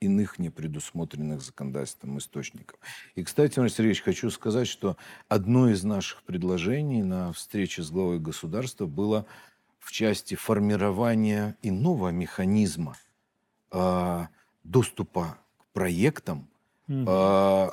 иных 0.00 0.38
непредусмотренных 0.38 1.42
законодательством 1.42 2.18
источников. 2.18 2.78
И, 3.14 3.24
кстати, 3.24 3.58
Владимир 3.58 3.76
Сергеевич, 3.76 4.02
хочу 4.02 4.30
сказать, 4.30 4.68
что 4.68 4.96
одно 5.28 5.70
из 5.70 5.82
наших 5.84 6.22
предложений 6.22 7.02
на 7.02 7.32
встрече 7.32 7.82
с 7.82 7.90
главой 7.90 8.20
государства 8.20 8.86
было 8.86 9.26
в 9.78 9.90
части 9.90 10.34
формирования 10.34 11.56
иного 11.62 12.10
механизма, 12.10 12.96
а, 13.70 14.28
доступа 14.62 15.38
к 15.58 15.64
проектам 15.72 16.48
э, 16.88 17.68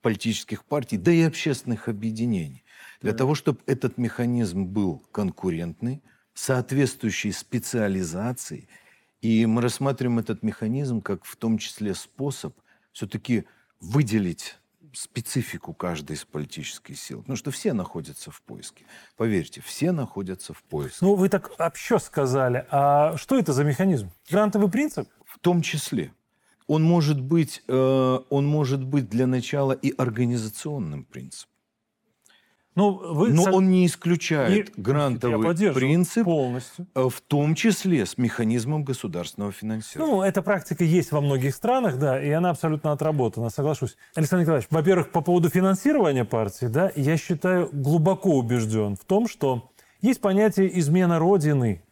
политических 0.00 0.64
партий, 0.64 0.96
да 0.96 1.12
и 1.12 1.22
общественных 1.22 1.88
объединений. 1.88 2.64
Для 3.00 3.12
да. 3.12 3.18
того, 3.18 3.34
чтобы 3.34 3.60
этот 3.66 3.98
механизм 3.98 4.64
был 4.64 5.02
конкурентный, 5.12 6.02
соответствующий 6.34 7.32
специализации, 7.32 8.68
и 9.24 9.46
мы 9.46 9.62
рассматриваем 9.62 10.18
этот 10.18 10.42
механизм 10.42 11.00
как 11.00 11.24
в 11.24 11.36
том 11.36 11.56
числе 11.56 11.94
способ 11.94 12.54
все-таки 12.92 13.46
выделить 13.80 14.56
специфику 14.92 15.72
каждой 15.72 16.16
из 16.16 16.26
политических 16.26 16.98
сил. 16.98 17.20
Потому 17.20 17.36
что 17.36 17.50
все 17.50 17.72
находятся 17.72 18.30
в 18.30 18.42
поиске. 18.42 18.84
Поверьте, 19.16 19.62
все 19.62 19.92
находятся 19.92 20.52
в 20.52 20.62
поиске. 20.62 20.98
Ну, 21.00 21.14
вы 21.14 21.30
так 21.30 21.52
общо 21.58 21.98
сказали. 21.98 22.66
А 22.70 23.16
что 23.16 23.38
это 23.38 23.54
за 23.54 23.64
механизм? 23.64 24.10
Грантовый 24.30 24.70
принцип? 24.70 25.08
В 25.24 25.38
том 25.38 25.62
числе. 25.62 26.12
Он 26.66 26.82
может 26.82 27.18
быть, 27.18 27.62
э, 27.66 28.18
он 28.28 28.46
может 28.46 28.84
быть 28.84 29.08
для 29.08 29.26
начала 29.26 29.72
и 29.72 29.90
организационным 29.96 31.04
принципом. 31.04 31.53
Ну, 32.76 33.14
вы 33.14 33.32
Но 33.32 33.44
он 33.44 33.70
не 33.70 33.86
исключает 33.86 34.70
и, 34.70 34.80
грантовый 34.80 35.54
принцип, 35.72 36.24
полностью. 36.24 36.86
Э, 36.94 37.08
в 37.08 37.20
том 37.20 37.54
числе 37.54 38.04
с 38.04 38.18
механизмом 38.18 38.82
государственного 38.82 39.52
финансирования. 39.52 40.12
Ну, 40.12 40.22
эта 40.22 40.42
практика 40.42 40.82
есть 40.82 41.12
во 41.12 41.20
многих 41.20 41.54
странах, 41.54 41.98
да, 41.98 42.20
и 42.20 42.30
она 42.30 42.50
абсолютно 42.50 42.90
отработана, 42.90 43.50
соглашусь. 43.50 43.96
Александр 44.16 44.42
Николаевич, 44.42 44.68
во-первых, 44.70 45.10
по 45.10 45.20
поводу 45.20 45.50
финансирования 45.50 46.24
партии, 46.24 46.66
да, 46.66 46.90
я 46.96 47.16
считаю, 47.16 47.70
глубоко 47.72 48.30
убежден 48.30 48.96
в 48.96 49.04
том, 49.04 49.28
что 49.28 49.70
есть 50.00 50.20
понятие 50.20 50.76
измена 50.80 51.18
Родины. 51.20 51.82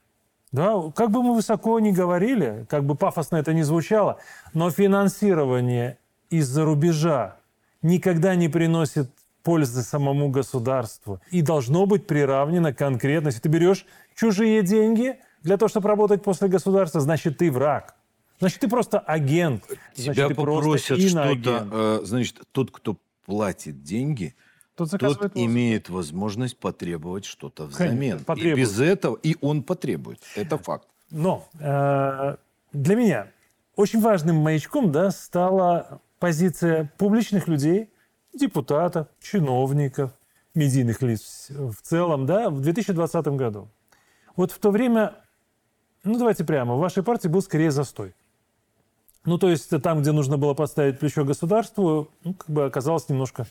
Да, 0.50 0.90
как 0.94 1.10
бы 1.10 1.22
мы 1.22 1.34
высоко 1.34 1.78
ни 1.80 1.92
говорили, 1.92 2.66
как 2.68 2.84
бы 2.84 2.94
пафосно 2.94 3.36
это 3.36 3.54
ни 3.54 3.62
звучало, 3.62 4.18
но 4.52 4.70
финансирование 4.70 5.96
из-за 6.28 6.64
рубежа 6.64 7.36
никогда 7.80 8.34
не 8.34 8.50
приносит 8.50 9.10
пользы 9.42 9.82
самому 9.82 10.30
государству. 10.30 11.20
И 11.30 11.42
должно 11.42 11.86
быть 11.86 12.06
приравнено 12.06 12.72
конкретно. 12.72 13.28
Если 13.28 13.40
ты 13.40 13.48
берешь 13.48 13.86
чужие 14.14 14.62
деньги 14.62 15.18
для 15.42 15.56
того, 15.56 15.68
чтобы 15.68 15.88
работать 15.88 16.22
после 16.22 16.48
государства, 16.48 17.00
значит, 17.00 17.38
ты 17.38 17.50
враг. 17.50 17.96
Значит, 18.38 18.60
ты 18.60 18.68
просто 18.68 18.98
агент. 18.98 19.64
Тебя 19.94 20.14
значит, 20.14 20.36
попросят 20.36 21.00
что-то... 21.00 21.68
Э, 21.70 22.00
значит, 22.04 22.40
тот, 22.52 22.70
кто 22.70 22.96
платит 23.24 23.82
деньги, 23.82 24.34
тот, 24.74 24.90
тот 24.90 25.32
имеет 25.34 25.88
возможность 25.90 26.56
потребовать 26.56 27.24
что-то 27.24 27.66
взамен. 27.66 28.18
Конечно, 28.24 28.48
и 28.48 28.54
без 28.54 28.80
этого, 28.80 29.18
и 29.22 29.36
он 29.40 29.62
потребует. 29.62 30.20
Это 30.34 30.58
факт. 30.58 30.88
Но 31.10 31.46
э, 31.60 32.36
для 32.72 32.96
меня 32.96 33.28
очень 33.76 34.00
важным 34.00 34.36
маячком 34.36 34.90
да, 34.90 35.10
стала 35.10 36.00
позиция 36.18 36.90
публичных 36.98 37.48
людей, 37.48 37.90
депутатов, 38.32 39.08
чиновников, 39.20 40.12
медийных 40.54 41.02
лиц 41.02 41.48
в 41.50 41.76
целом, 41.82 42.26
да, 42.26 42.50
в 42.50 42.60
2020 42.60 43.26
году. 43.28 43.68
Вот 44.36 44.52
в 44.52 44.58
то 44.58 44.70
время, 44.70 45.14
ну 46.04 46.18
давайте 46.18 46.44
прямо, 46.44 46.74
в 46.74 46.78
вашей 46.78 47.02
партии 47.02 47.28
был 47.28 47.42
скорее 47.42 47.70
застой. 47.70 48.14
Ну, 49.24 49.38
то 49.38 49.48
есть 49.48 49.70
там, 49.82 50.00
где 50.00 50.10
нужно 50.10 50.36
было 50.36 50.52
поставить 50.54 50.98
плечо 50.98 51.24
государству, 51.24 52.10
ну, 52.24 52.34
как 52.34 52.50
бы 52.50 52.64
оказалось 52.64 53.08
немножко 53.08 53.46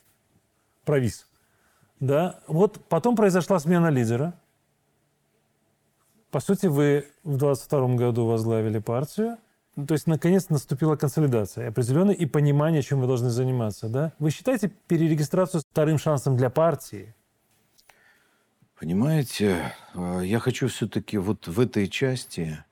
провис. 0.84 1.28
Да? 2.00 2.42
Вот 2.48 2.84
потом 2.90 3.16
произошла 3.16 3.58
смена 3.60 3.88
лидера. 3.88 4.34
По 6.30 6.40
сути, 6.40 6.66
вы 6.66 7.08
в 7.24 7.38
22 7.38 7.96
году 7.96 8.26
возглавили 8.26 8.80
партию– 8.80 9.38
ну, 9.76 9.86
то 9.86 9.94
есть, 9.94 10.08
наконец, 10.08 10.50
наступила 10.50 10.96
консолидация 10.96 11.70
определенная 11.70 12.14
и 12.14 12.26
понимание, 12.26 12.82
чем 12.82 13.00
вы 13.00 13.08
должны 13.08 13.30
заниматься. 13.30 13.88
Да? 13.88 14.14
Вы 14.20 14.32
считаете 14.32 14.70
перерегистрацию 14.88 15.62
вторым 15.62 15.98
шансом 15.98 16.36
для 16.36 16.50
партии? 16.50 17.16
Понимаете, 18.78 19.74
э, 19.94 20.22
я 20.26 20.40
хочу 20.40 20.68
все-таки 20.68 21.18
вот 21.18 21.48
в 21.48 21.60
этой 21.60 21.88
части, 21.88 22.64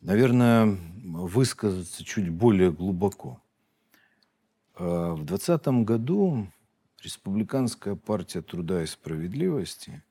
наверное, 0.00 0.78
высказаться 1.04 2.04
чуть 2.04 2.28
более 2.30 2.70
глубоко. 2.70 3.40
Э, 4.76 5.12
в 5.12 5.24
2020 5.24 5.84
году 5.84 6.46
Республиканская 7.02 7.94
партия 7.94 8.42
труда 8.42 8.82
и 8.82 8.86
справедливости 8.86 10.02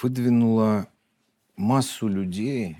выдвинула 0.00 0.86
массу 1.56 2.06
людей 2.06 2.76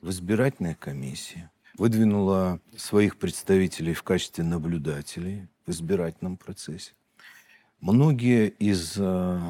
в 0.00 0.10
избирательные 0.10 0.76
комиссии, 0.76 1.50
выдвинула 1.78 2.60
своих 2.76 3.18
представителей 3.18 3.94
в 3.94 4.02
качестве 4.02 4.44
наблюдателей 4.44 5.48
в 5.66 5.70
избирательном 5.70 6.36
процессе. 6.36 6.92
Многие 7.80 8.48
из 8.48 8.94
э, 8.96 9.40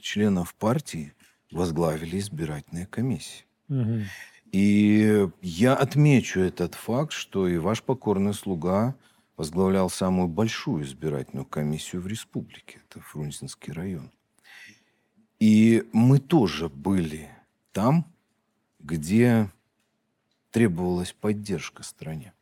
членов 0.00 0.54
партии 0.54 1.12
возглавили 1.50 2.18
избирательные 2.18 2.86
комиссии. 2.86 3.44
Угу. 3.68 4.00
И 4.52 5.28
я 5.42 5.74
отмечу 5.74 6.40
этот 6.40 6.74
факт, 6.74 7.12
что 7.12 7.46
и 7.46 7.58
ваш 7.58 7.82
покорный 7.82 8.34
слуга 8.34 8.96
возглавлял 9.36 9.90
самую 9.90 10.28
большую 10.28 10.84
избирательную 10.84 11.44
комиссию 11.44 12.02
в 12.02 12.06
республике. 12.06 12.80
Это 12.88 13.00
Фрунзенский 13.00 13.72
район. 13.72 14.10
И 15.38 15.84
мы 15.92 16.18
тоже 16.18 16.68
были 16.68 17.28
там, 17.72 18.06
где 18.80 19.50
требовалась 20.56 21.12
поддержка 21.12 21.82
стране. 21.82 22.32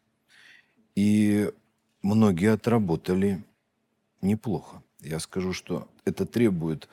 И 0.95 1.51
многие 2.01 2.53
отработали 2.53 3.43
неплохо. 4.23 4.85
Я 5.01 5.19
скажу, 5.19 5.53
что 5.53 5.89
это 6.05 6.25
требует 6.25 6.89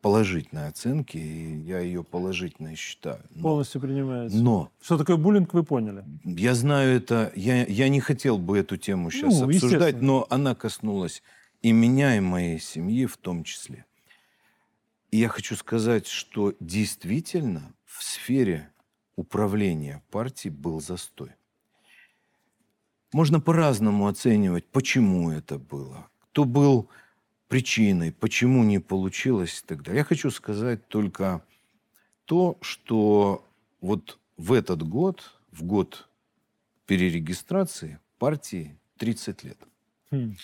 положительной 0.00 0.68
оценки, 0.68 1.16
и 1.16 1.58
я 1.62 1.80
ее 1.80 2.04
положительно 2.04 2.76
считаю. 2.76 3.20
Но, 3.30 3.42
Полностью 3.42 3.80
принимается. 3.80 4.38
Но... 4.38 4.70
Что 4.80 4.96
такое 4.96 5.16
буллинг, 5.16 5.52
вы 5.54 5.64
поняли? 5.64 6.04
Я 6.22 6.54
знаю 6.54 6.98
это, 6.98 7.32
я, 7.34 7.66
я 7.66 7.88
не 7.88 7.98
хотел 7.98 8.38
бы 8.38 8.56
эту 8.56 8.76
тему 8.76 9.10
сейчас 9.10 9.40
ну, 9.40 9.46
обсуждать, 9.46 10.02
но 10.02 10.24
она 10.30 10.54
коснулась 10.54 11.24
и 11.62 11.72
меня, 11.72 12.16
и 12.16 12.20
моей 12.20 12.60
семьи 12.60 13.06
в 13.06 13.16
том 13.16 13.42
числе. 13.42 13.86
И 15.10 15.16
я 15.16 15.26
хочу 15.26 15.56
сказать, 15.56 16.06
что 16.06 16.54
действительно 16.60 17.74
в 17.86 18.04
сфере 18.04 18.70
управления 19.16 20.02
партией 20.10 20.52
был 20.52 20.80
застой. 20.80 21.30
Можно 23.12 23.40
по-разному 23.40 24.08
оценивать, 24.08 24.66
почему 24.66 25.30
это 25.30 25.58
было, 25.58 26.08
кто 26.30 26.44
был 26.44 26.88
причиной, 27.48 28.10
почему 28.12 28.64
не 28.64 28.80
получилось 28.80 29.60
и 29.60 29.66
так 29.66 29.82
далее. 29.82 29.98
Я 30.00 30.04
хочу 30.04 30.30
сказать 30.30 30.88
только 30.88 31.44
то, 32.24 32.58
что 32.60 33.46
вот 33.80 34.18
в 34.36 34.52
этот 34.52 34.82
год, 34.82 35.38
в 35.52 35.62
год 35.62 36.08
перерегистрации 36.86 38.00
партии 38.18 38.76
30 38.98 39.44
лет. 39.44 39.58
Хм. 40.10 40.36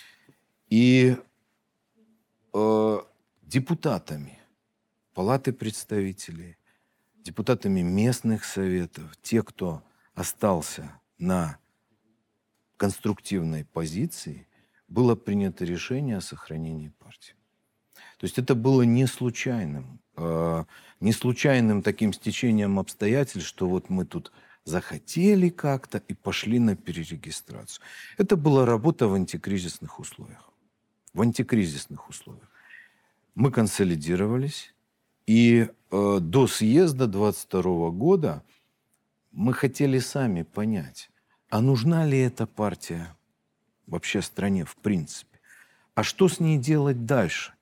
И 0.69 1.17
э, 2.53 2.99
депутатами 3.41 4.41
Палаты 5.13 5.51
представителей, 5.51 6.57
депутатами 7.23 7.81
местных 7.81 8.45
советов, 8.45 9.05
те, 9.21 9.43
кто 9.43 9.83
остался 10.13 10.91
на 11.17 11.57
конструктивной 12.77 13.65
позиции, 13.65 14.47
было 14.87 15.15
принято 15.15 15.65
решение 15.65 16.17
о 16.17 16.21
сохранении 16.21 16.89
партии. 16.99 17.35
То 18.17 18.25
есть 18.25 18.37
это 18.37 18.55
было 18.55 18.81
не 18.83 19.07
случайным, 19.07 19.99
э, 20.17 20.63
не 20.99 21.13
случайным 21.13 21.81
таким 21.81 22.13
стечением 22.13 22.79
обстоятельств, 22.79 23.47
что 23.47 23.67
вот 23.67 23.89
мы 23.89 24.05
тут 24.05 24.31
захотели 24.63 25.49
как-то 25.49 25.97
и 25.97 26.13
пошли 26.13 26.59
на 26.59 26.75
перерегистрацию. 26.75 27.83
Это 28.17 28.35
была 28.35 28.65
работа 28.65 29.07
в 29.07 29.13
антикризисных 29.13 29.99
условиях. 29.99 30.51
В 31.13 31.21
антикризисных 31.21 32.09
условиях. 32.09 32.49
Мы 33.33 33.51
консолидировались, 33.51 34.73
и 35.27 35.67
э, 35.91 36.17
до 36.21 36.47
съезда 36.47 37.07
22 37.07 37.91
года 37.91 38.43
мы 39.31 39.53
хотели 39.53 39.99
сами 39.99 40.43
понять, 40.43 41.09
а 41.49 41.61
нужна 41.61 42.05
ли 42.05 42.19
эта 42.19 42.45
партия 42.45 43.15
вообще 43.87 44.21
стране 44.21 44.65
в 44.65 44.75
принципе? 44.75 45.39
А 45.95 46.03
что 46.03 46.27
с 46.27 46.39
ней 46.39 46.57
делать 46.57 47.05
дальше? 47.05 47.53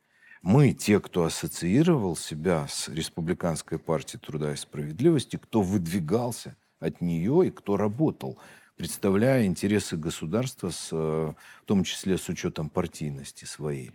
Мы, 0.41 0.71
те, 0.71 0.99
кто 1.01 1.25
ассоциировал 1.25 2.15
себя 2.15 2.67
с 2.67 2.87
Республиканской 2.87 3.77
партией 3.77 4.21
труда 4.21 4.53
и 4.53 4.55
справедливости, 4.55 5.35
кто 5.35 5.61
выдвигался 5.61 6.55
от 6.79 7.01
нее 7.01 7.47
и 7.47 7.51
кто 7.51 7.75
работал, 7.75 8.37
представляя 8.77 9.45
интересы 9.45 9.97
государства, 9.97 10.69
с, 10.69 10.89
э, 10.93 10.95
в 10.95 11.65
том 11.65 11.83
числе 11.83 12.17
с 12.17 12.29
учетом 12.29 12.69
партийности 12.69 13.43
своей. 13.43 13.91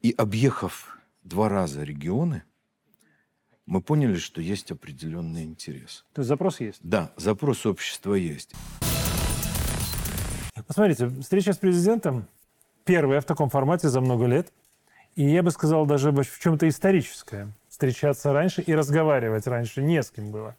И 0.00 0.10
объехав 0.10 0.98
два 1.22 1.48
раза 1.48 1.84
регионы, 1.84 2.42
мы 3.72 3.80
поняли, 3.80 4.16
что 4.16 4.42
есть 4.42 4.70
определенный 4.70 5.44
интерес. 5.44 6.04
То 6.12 6.20
есть 6.20 6.28
запрос 6.28 6.60
есть? 6.60 6.78
Да, 6.82 7.10
запрос 7.16 7.64
общества 7.64 8.12
есть. 8.12 8.52
Посмотрите, 10.66 11.08
встреча 11.08 11.54
с 11.54 11.56
президентом 11.56 12.28
первая 12.84 13.22
в 13.22 13.24
таком 13.24 13.48
формате 13.48 13.88
за 13.88 14.02
много 14.02 14.26
лет. 14.26 14.52
И 15.16 15.24
я 15.24 15.42
бы 15.42 15.50
сказал, 15.50 15.86
даже 15.86 16.12
в 16.12 16.38
чем-то 16.38 16.68
историческая. 16.68 17.48
Встречаться 17.70 18.34
раньше 18.34 18.60
и 18.60 18.74
разговаривать 18.74 19.46
раньше 19.46 19.82
не 19.82 20.02
с 20.02 20.10
кем 20.10 20.32
было. 20.32 20.54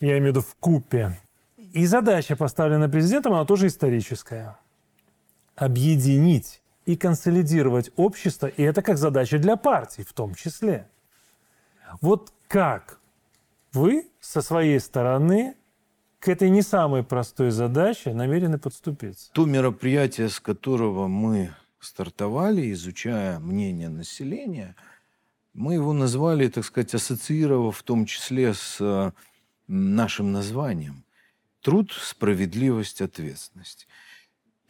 Я 0.00 0.18
имею 0.18 0.32
в 0.32 0.36
виду 0.36 0.40
в 0.40 0.56
купе. 0.56 1.16
И 1.58 1.86
задача, 1.86 2.34
поставленная 2.34 2.88
президентом, 2.88 3.34
она 3.34 3.44
тоже 3.44 3.68
историческая. 3.68 4.58
Объединить 5.54 6.60
и 6.86 6.96
консолидировать 6.96 7.92
общество, 7.94 8.48
и 8.48 8.64
это 8.64 8.82
как 8.82 8.98
задача 8.98 9.38
для 9.38 9.54
партий 9.54 10.02
в 10.02 10.12
том 10.12 10.34
числе. 10.34 10.88
Вот 12.00 12.32
как 12.48 13.00
вы 13.72 14.08
со 14.20 14.42
своей 14.42 14.80
стороны 14.80 15.56
к 16.18 16.28
этой 16.28 16.50
не 16.50 16.62
самой 16.62 17.02
простой 17.02 17.50
задаче 17.50 18.12
намерены 18.12 18.58
подступиться? 18.58 19.30
То 19.32 19.46
мероприятие, 19.46 20.28
с 20.28 20.40
которого 20.40 21.08
мы 21.08 21.54
стартовали, 21.78 22.72
изучая 22.72 23.38
мнение 23.38 23.88
населения, 23.88 24.76
мы 25.54 25.74
его 25.74 25.92
назвали, 25.92 26.48
так 26.48 26.64
сказать, 26.64 26.94
ассоциировав 26.94 27.78
в 27.78 27.82
том 27.82 28.06
числе 28.06 28.54
с 28.54 28.76
э, 28.80 29.12
нашим 29.66 30.32
названием. 30.32 31.04
Труд, 31.62 31.92
справедливость, 31.92 33.00
ответственность. 33.00 33.88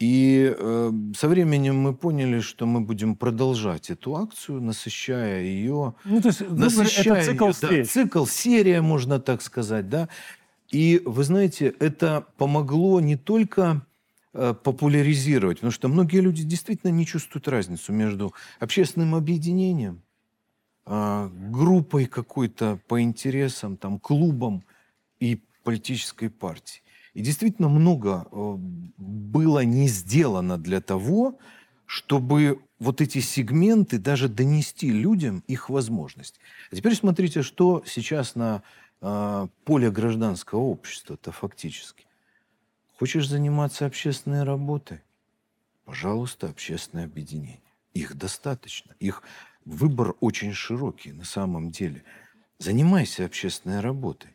И 0.01 0.55
э, 0.57 0.91
со 1.15 1.27
временем 1.27 1.77
мы 1.77 1.93
поняли, 1.93 2.39
что 2.39 2.65
мы 2.65 2.81
будем 2.81 3.15
продолжать 3.15 3.91
эту 3.91 4.15
акцию, 4.15 4.59
насыщая 4.59 5.43
ее. 5.43 5.93
Ну, 6.05 6.21
то 6.21 6.29
есть, 6.29 6.41
насыщая 6.49 7.17
это 7.17 7.25
цикл 7.31 7.45
ее, 7.45 7.53
встреч. 7.53 7.85
Да, 7.85 7.91
цикл, 7.91 8.25
серия, 8.25 8.81
можно 8.81 9.19
так 9.19 9.43
сказать, 9.43 9.89
да. 9.89 10.09
И 10.71 11.03
вы 11.05 11.23
знаете, 11.23 11.75
это 11.79 12.25
помогло 12.37 12.99
не 12.99 13.15
только 13.15 13.85
э, 14.33 14.55
популяризировать, 14.63 15.57
потому 15.57 15.71
что 15.71 15.87
многие 15.87 16.21
люди 16.21 16.41
действительно 16.41 16.89
не 16.89 17.05
чувствуют 17.05 17.47
разницу 17.47 17.93
между 17.93 18.33
общественным 18.59 19.13
объединением, 19.13 20.01
э, 20.87 21.29
группой 21.51 22.07
какой-то 22.07 22.79
по 22.87 23.03
интересам, 23.03 23.77
там, 23.77 23.99
клубом 23.99 24.63
и 25.19 25.43
политической 25.63 26.31
партией. 26.31 26.81
И 27.13 27.21
действительно 27.21 27.67
много 27.67 28.27
э, 28.31 28.55
было 28.97 29.63
не 29.63 29.87
сделано 29.87 30.57
для 30.57 30.81
того, 30.81 31.37
чтобы 31.85 32.61
вот 32.79 33.01
эти 33.01 33.19
сегменты 33.19 33.97
даже 33.97 34.29
донести 34.29 34.89
людям 34.89 35.43
их 35.47 35.69
возможность. 35.69 36.39
А 36.71 36.75
теперь 36.75 36.95
смотрите, 36.95 37.41
что 37.41 37.83
сейчас 37.85 38.35
на 38.35 38.63
э, 39.01 39.47
поле 39.65 39.91
гражданского 39.91 40.61
общества-то 40.61 41.31
фактически. 41.31 42.05
Хочешь 42.97 43.27
заниматься 43.27 43.85
общественной 43.85 44.43
работой? 44.43 45.01
Пожалуйста, 45.83 46.47
общественное 46.47 47.05
объединение. 47.05 47.59
Их 47.93 48.15
достаточно. 48.15 48.95
Их 48.99 49.23
выбор 49.65 50.15
очень 50.21 50.53
широкий 50.53 51.11
на 51.11 51.25
самом 51.25 51.71
деле. 51.71 52.03
Занимайся 52.57 53.25
общественной 53.25 53.81
работой. 53.81 54.29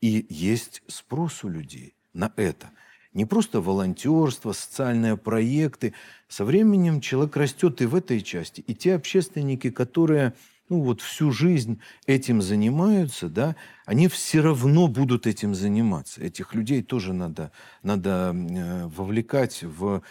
И 0.00 0.24
есть 0.30 0.82
спрос 0.86 1.44
у 1.44 1.48
людей– 1.48 1.94
на 2.12 2.32
это. 2.36 2.70
Не 3.12 3.26
просто 3.26 3.60
волонтерство, 3.60 4.52
социальные 4.52 5.16
проекты. 5.16 5.92
Со 6.28 6.44
временем 6.44 7.00
человек 7.00 7.36
растет 7.36 7.82
и 7.82 7.86
в 7.86 7.94
этой 7.94 8.22
части. 8.22 8.62
И 8.62 8.74
те 8.74 8.94
общественники, 8.94 9.70
которые 9.70 10.34
ну 10.68 10.80
вот 10.80 11.02
всю 11.02 11.30
жизнь 11.30 11.80
этим 12.06 12.40
занимаются, 12.40 13.28
да, 13.28 13.56
они 13.84 14.08
все 14.08 14.40
равно 14.40 14.88
будут 14.88 15.26
этим 15.26 15.54
заниматься. 15.54 16.22
Этих 16.22 16.54
людей 16.54 16.82
тоже 16.82 17.12
надо, 17.12 17.52
надо 17.82 18.34
э, 18.34 18.86
вовлекать 18.86 19.62
в 19.62 20.02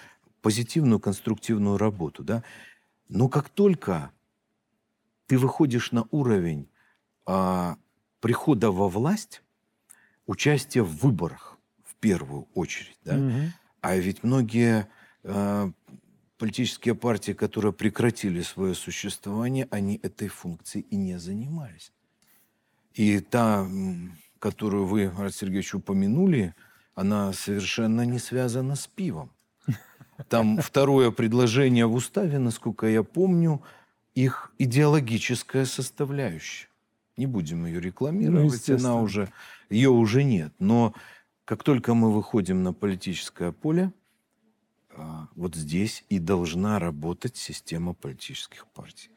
позитивную, 0.44 1.00
конструктивную 1.00 1.78
работу, 1.78 2.24
да. 2.24 2.44
Но 3.10 3.28
как 3.28 3.50
только 3.50 4.12
ты 5.26 5.38
выходишь 5.38 5.92
на 5.92 6.06
уровень 6.12 6.68
а, 7.26 7.78
прихода 8.20 8.72
во 8.72 8.88
власть, 8.90 9.42
участия 10.26 10.82
в 10.82 10.98
выборах, 10.98 11.51
первую 12.02 12.48
очередь. 12.54 13.00
Да? 13.06 13.16
Угу. 13.16 13.40
А 13.82 13.96
ведь 13.96 14.24
многие 14.24 14.88
э, 15.24 15.72
политические 16.38 16.96
партии, 16.96 17.32
которые 17.32 17.72
прекратили 17.72 18.42
свое 18.42 18.76
существование, 18.76 19.68
они 19.72 20.00
этой 20.04 20.28
функцией 20.28 20.86
и 20.90 20.98
не 20.98 21.18
занимались. 21.18 21.94
И 22.94 23.20
та, 23.20 23.66
которую 24.40 24.86
вы, 24.86 25.06
Арт 25.18 25.34
Сергеевич, 25.34 25.76
упомянули, 25.76 26.54
она 26.96 27.32
совершенно 27.32 28.02
не 28.06 28.20
связана 28.20 28.76
с 28.76 28.88
пивом. 28.88 29.32
Там 30.30 30.58
второе 30.58 31.12
предложение 31.12 31.86
в 31.86 31.94
уставе, 31.94 32.38
насколько 32.38 32.88
я 32.88 33.04
помню, 33.04 33.62
их 34.14 34.52
идеологическая 34.58 35.66
составляющая. 35.66 36.68
Не 37.18 37.28
будем 37.28 37.66
ее 37.66 37.80
рекламировать, 37.80 38.68
ну, 38.68 38.76
она 38.76 38.96
уже, 38.96 39.32
ее 39.70 39.90
уже 39.90 40.24
нет. 40.24 40.54
Но 40.60 40.94
как 41.46 41.64
только 41.64 41.94
мы 41.94 42.12
выходим 42.12 42.64
на 42.64 42.74
политическое 42.74 43.52
поле, 43.52 43.92
а, 44.96 45.28
вот 45.36 45.56
здесь 45.56 46.04
и 46.10 46.20
должна 46.20 46.80
работать 46.80 47.38
система 47.38 47.94
политических 47.94 48.68
партий. 48.68 49.10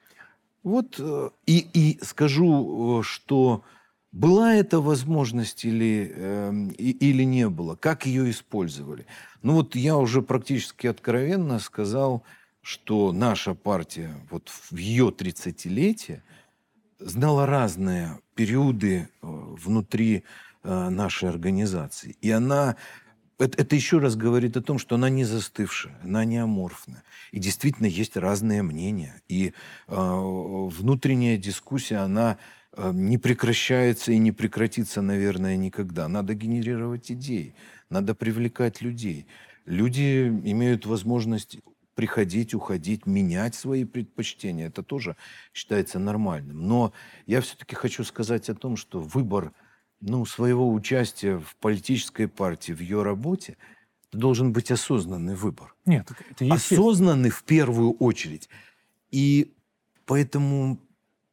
Вот 0.63 0.97
э, 0.99 1.31
и, 1.47 1.59
и 1.75 1.99
скажу, 2.03 3.01
э, 3.01 3.03
что 3.03 3.65
была 4.13 4.55
эта 4.55 4.81
возможность 4.81 5.65
или, 5.65 6.13
эм, 6.15 6.69
или 6.69 7.25
не 7.25 7.49
было, 7.49 7.75
как 7.75 8.07
ее 8.07 8.31
использовали. 8.31 9.07
Ну 9.43 9.55
вот 9.55 9.75
я 9.75 9.97
уже 9.97 10.23
практически 10.23 10.87
откровенно 10.87 11.59
сказал, 11.59 12.23
что 12.63 13.13
наша 13.13 13.55
партия 13.55 14.15
вот 14.31 14.49
в 14.49 14.77
ее 14.77 15.09
30-летие 15.09 16.23
знала 16.99 17.45
разные 17.45 18.21
периоды 18.35 18.97
э, 18.97 19.27
внутри 19.27 20.25
нашей 20.65 21.29
организации. 21.29 22.17
И 22.21 22.31
она 22.31 22.77
это, 23.39 23.61
это 23.61 23.75
еще 23.75 23.99
раз 23.99 24.17
говорит 24.17 24.57
о 24.57 24.63
том, 24.63 24.79
что 24.79 24.95
она 24.95 25.09
не 25.09 25.25
застывшая, 25.25 25.99
она 26.03 26.25
не 26.25 26.39
аморфная. 26.39 27.03
И 27.33 27.39
действительно 27.39 27.87
есть 27.87 28.17
разные 28.17 28.63
мнения. 28.63 29.21
И 29.29 29.49
э, 29.49 29.53
внутренняя 29.89 31.37
дискуссия, 31.37 31.97
она 31.97 32.39
э, 32.73 32.93
не 32.95 33.19
прекращается 33.19 34.13
и 34.13 34.19
не 34.19 34.31
прекратится, 34.31 35.03
наверное, 35.03 35.57
никогда. 35.57 36.07
Надо 36.09 36.35
генерировать 36.35 37.11
идеи, 37.11 37.55
надо 37.91 38.15
привлекать 38.15 38.81
людей. 38.83 39.27
Люди 39.67 40.29
имеют 40.29 40.87
возможность 40.87 41.59
приходить, 41.97 42.55
уходить, 42.55 43.07
менять 43.07 43.55
свои 43.55 43.85
предпочтения. 43.85 44.67
Это 44.69 44.83
тоже 44.83 45.17
считается 45.53 45.99
нормальным. 45.99 46.67
Но 46.67 46.93
я 47.27 47.41
все-таки 47.41 47.75
хочу 47.75 48.05
сказать 48.05 48.49
о 48.49 48.55
том, 48.55 48.77
что 48.77 49.01
выбор– 49.01 49.53
ну, 50.07 50.27
своего 50.27 50.73
участия 50.73 51.39
в 51.39 51.57
политической 51.57 52.29
партии, 52.29 52.73
в 52.73 52.81
ее 52.81 53.03
работе, 53.03 53.57
должен 54.13 54.53
быть 54.53 54.71
осознанный 54.71 55.35
выбор. 55.35 55.75
Нет, 55.87 56.09
это 56.31 56.53
Осознанный 56.53 57.31
в 57.31 57.43
первую 57.45 57.93
очередь. 57.93 58.49
И 59.11 59.53
поэтому 60.05 60.79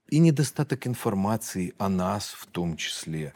и 0.07 0.19
недостаток 0.19 0.87
информации 0.87 1.73
о 1.77 1.89
нас 1.89 2.29
в 2.29 2.45
том 2.47 2.77
числе. 2.77 3.33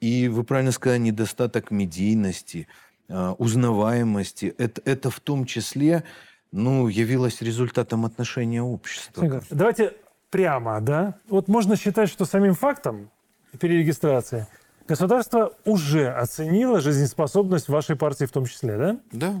И 0.00 0.28
вы 0.28 0.44
правильно 0.44 0.72
сказали, 0.72 0.98
недостаток 0.98 1.70
медийности, 1.70 2.66
а, 3.08 3.34
узнаваемости. 3.34 4.54
Это, 4.58 4.80
это 4.84 5.10
в 5.10 5.20
том 5.20 5.44
числе 5.44 6.04
ну, 6.52 6.88
явилось 6.88 7.42
результатом 7.42 8.06
отношения 8.06 8.62
общества. 8.62 9.42
Давайте 9.50 9.94
прямо, 10.30 10.80
да? 10.80 11.18
Вот 11.28 11.48
можно 11.48 11.76
считать, 11.76 12.08
что 12.08 12.24
самим 12.24 12.54
фактом 12.54 13.10
перерегистрации– 13.58 14.46
Государство 14.90 15.52
уже 15.64 16.08
оценило 16.08 16.80
жизнеспособность 16.80 17.68
вашей 17.68 17.94
партии 17.94 18.24
в 18.24 18.32
том 18.32 18.46
числе, 18.46 18.76
да? 18.76 18.96
Да. 19.12 19.34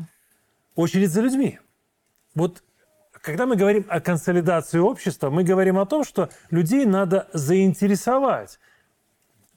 Очередь 0.76 1.10
за 1.10 1.22
людьми. 1.22 1.58
Вот 2.36 2.62
когда 3.10 3.46
мы 3.46 3.56
говорим 3.56 3.84
о 3.88 4.00
консолидации 4.00 4.78
общества, 4.78 5.28
мы 5.28 5.42
говорим 5.42 5.76
о 5.80 5.86
том, 5.86 6.04
что 6.04 6.28
людей 6.50 6.86
надо 6.86 7.26
заинтересовать 7.32 8.60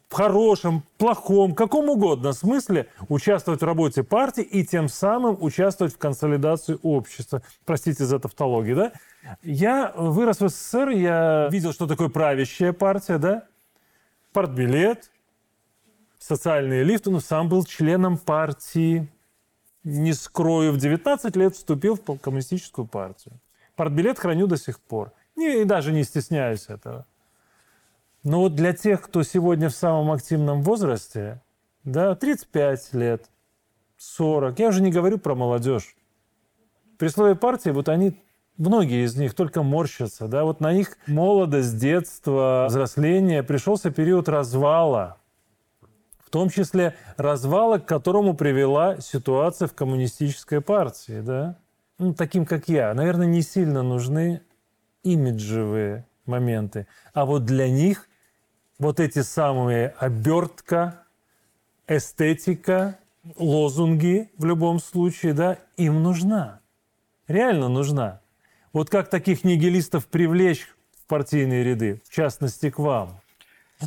в 0.09 0.15
хорошем, 0.15 0.81
плохом, 0.97 1.53
каком 1.53 1.87
угодно 1.89 2.33
смысле 2.33 2.87
участвовать 3.07 3.61
в 3.61 3.65
работе 3.65 4.01
партии 4.01 4.41
и 4.41 4.65
тем 4.65 4.89
самым 4.89 5.37
участвовать 5.41 5.93
в 5.93 5.99
консолидации 5.99 6.79
общества. 6.81 7.43
Простите 7.65 8.05
за 8.05 8.17
тавтологию, 8.17 8.75
да? 8.75 8.93
Я 9.43 9.93
вырос 9.95 10.39
в 10.39 10.49
СССР, 10.49 10.89
я 10.89 11.49
видел, 11.51 11.71
что 11.71 11.85
такое 11.85 12.09
правящая 12.09 12.73
партия, 12.73 13.19
да? 13.19 13.43
Партбилет, 14.31 15.11
социальные 16.23 16.83
лифты, 16.83 17.09
но 17.09 17.19
сам 17.19 17.49
был 17.49 17.65
членом 17.65 18.17
партии. 18.17 19.09
Не 19.83 20.13
скрою, 20.13 20.71
в 20.71 20.77
19 20.77 21.35
лет 21.35 21.55
вступил 21.55 21.95
в 21.97 22.17
коммунистическую 22.17 22.87
партию. 22.87 23.39
Партбилет 23.75 24.17
храню 24.17 24.47
до 24.47 24.55
сих 24.55 24.79
пор. 24.79 25.11
И 25.35 25.65
даже 25.65 25.91
не 25.91 26.03
стесняюсь 26.03 26.69
этого. 26.69 27.05
Но 28.23 28.39
вот 28.39 28.55
для 28.55 28.71
тех, 28.71 29.01
кто 29.01 29.23
сегодня 29.23 29.67
в 29.67 29.75
самом 29.75 30.11
активном 30.13 30.61
возрасте, 30.61 31.41
да, 31.83 32.15
35 32.15 32.93
лет, 32.93 33.29
40, 33.97 34.59
я 34.59 34.69
уже 34.69 34.81
не 34.81 34.91
говорю 34.91 35.17
про 35.17 35.35
молодежь, 35.35 35.97
при 36.97 37.09
слове 37.09 37.35
партии, 37.35 37.71
вот 37.71 37.89
они 37.89 38.21
многие 38.57 39.03
из 39.03 39.17
них 39.17 39.33
только 39.33 39.61
морщатся, 39.61 40.29
да, 40.29 40.45
вот 40.45 40.61
на 40.61 40.71
их 40.71 40.97
молодость, 41.05 41.77
детство, 41.77 42.67
взросление 42.69 43.43
пришелся 43.43 43.91
период 43.91 44.29
развала, 44.29 45.17
том 46.33 46.49
числе 46.49 46.95
развала, 47.15 47.77
к 47.77 47.85
которому 47.85 48.33
привела 48.33 48.99
ситуация 48.99 49.67
в 49.67 49.75
коммунистической 49.75 50.61
партии, 50.61 51.21
да. 51.21 51.59
Ну, 51.99 52.15
таким, 52.15 52.47
как 52.47 52.67
я, 52.67 52.91
наверное, 52.95 53.27
не 53.27 53.43
сильно 53.43 53.83
нужны 53.83 54.41
имиджевые 55.03 56.07
моменты, 56.25 56.87
а 57.13 57.25
вот 57.25 57.45
для 57.45 57.69
них 57.69 58.09
вот 58.79 58.99
эти 58.99 59.21
самые 59.21 59.89
обертка, 59.99 61.03
эстетика, 61.87 62.97
лозунги 63.37 64.31
в 64.35 64.45
любом 64.45 64.79
случае, 64.79 65.33
да, 65.33 65.59
им 65.77 66.01
нужна. 66.01 66.61
Реально 67.27 67.69
нужна. 67.69 68.21
Вот 68.73 68.89
как 68.89 69.11
таких 69.11 69.43
нигилистов 69.43 70.07
привлечь 70.07 70.67
в 70.97 71.05
партийные 71.05 71.63
ряды, 71.63 72.01
в 72.03 72.11
частности, 72.11 72.71
к 72.71 72.79
вам? 72.79 73.19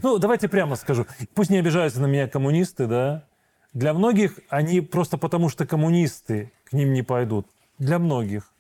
Ну, 0.03 0.19
давайте 0.19 0.49
прямо 0.49 0.77
скажу. 0.77 1.07
Пусть 1.35 1.51
не 1.51 1.59
обижаются 1.59 2.01
на 2.01 2.07
меня 2.07 2.29
коммунисты, 2.29 2.87
да? 2.87 3.25
Для 3.73 3.93
многих 3.93 4.39
они 4.49 4.81
просто 4.81 5.19
потому, 5.19 5.49
что 5.49 5.67
коммунисты 5.67 6.53
к 6.65 6.73
ним 6.73 6.93
не 6.93 7.03
пойдут. 7.03 7.47
Для 7.79 7.99
многих. 7.99 8.53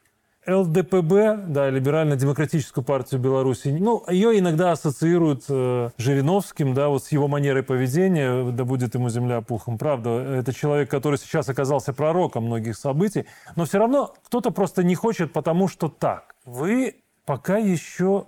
ЛДПБ, 0.46 1.46
да, 1.48 1.70
Либерально-демократическую 1.70 2.84
партию 2.84 3.20
Беларуси, 3.20 3.68
ну, 3.68 4.04
ее 4.08 4.38
иногда 4.38 4.70
ассоциируют 4.72 5.44
э, 5.48 5.90
Жириновским, 5.98 6.72
да, 6.72 6.88
вот 6.88 7.02
с 7.02 7.10
его 7.10 7.26
манерой 7.26 7.64
поведения, 7.64 8.52
да 8.52 8.64
будет 8.64 8.94
ему 8.94 9.08
земля 9.08 9.40
пухом. 9.40 9.76
Правда, 9.76 10.10
это 10.10 10.52
человек, 10.52 10.88
который 10.88 11.18
сейчас 11.18 11.48
оказался 11.48 11.92
пророком 11.92 12.44
многих 12.44 12.76
событий, 12.76 13.26
но 13.56 13.64
все 13.64 13.78
равно 13.78 14.14
кто-то 14.24 14.52
просто 14.52 14.84
не 14.84 14.94
хочет, 14.94 15.32
потому 15.32 15.66
что 15.66 15.88
так. 15.88 16.36
Вы 16.44 16.94
пока 17.24 17.58
еще 17.58 18.26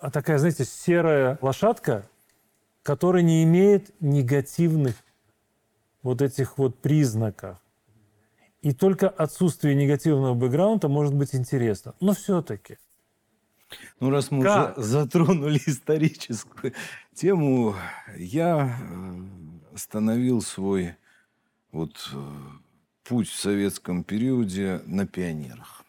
такая, 0.00 0.38
знаете, 0.38 0.64
серая 0.64 1.38
лошадка, 1.42 2.06
которая 2.88 3.22
не 3.22 3.44
имеет 3.44 3.94
негативных 4.00 4.96
вот 6.02 6.22
этих 6.22 6.56
вот 6.56 6.78
признаков. 6.80 7.58
И 8.62 8.72
только 8.72 9.10
отсутствие 9.10 9.74
негативного 9.74 10.32
бэкграунда 10.32 10.88
может 10.88 11.14
быть 11.14 11.34
интересно. 11.34 11.94
Но 12.00 12.14
все-таки. 12.14 12.78
Ну, 14.00 14.08
раз 14.08 14.30
мы 14.30 14.42
как? 14.42 14.78
уже 14.78 14.86
затронули 14.88 15.60
историческую 15.66 16.72
тему, 17.12 17.74
я 18.16 18.74
э, 18.80 19.74
остановил 19.74 20.40
свой 20.40 20.96
вот 21.72 22.10
э, 22.14 22.18
путь 23.04 23.28
в 23.28 23.38
советском 23.38 24.02
периоде 24.02 24.80
на 24.86 25.06
пионерах. 25.06 25.84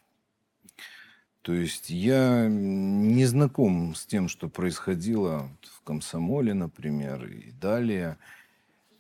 То 1.42 1.54
есть 1.54 1.90
я 1.90 2.48
не 2.48 3.26
знаком 3.26 3.96
с 3.96 4.06
тем, 4.06 4.28
что 4.28 4.50
происходило 4.50 5.50
в 5.64 5.82
комсомоле, 5.84 6.54
например, 6.54 7.26
и 7.26 7.52
далее. 7.52 8.18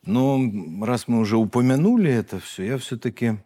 Но 0.05 0.39
раз 0.81 1.07
мы 1.07 1.19
уже 1.19 1.37
упомянули 1.37 2.11
это 2.11 2.39
все, 2.39 2.63
я 2.63 2.77
все-таки 2.77 3.37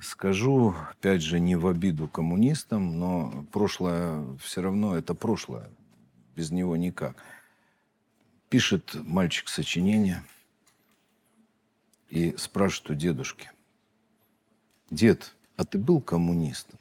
Скажу, 0.00 0.74
опять 0.90 1.22
же, 1.22 1.40
не 1.40 1.56
в 1.56 1.66
обиду 1.66 2.06
коммунистам, 2.06 2.98
но 2.98 3.46
прошлое 3.50 4.36
все 4.38 4.60
равно 4.60 4.96
это 4.96 5.14
прошлое. 5.14 5.70
Без 6.34 6.50
него 6.50 6.76
никак. 6.76 7.16
Пишет 8.50 8.94
мальчик 8.94 9.48
сочинение 9.48 10.22
и 12.10 12.34
спрашивает 12.36 12.90
у 12.90 12.94
дедушки. 12.94 13.50
Дед, 14.90 15.34
а 15.56 15.64
ты 15.64 15.78
был 15.78 16.00
коммунистом? 16.00 16.78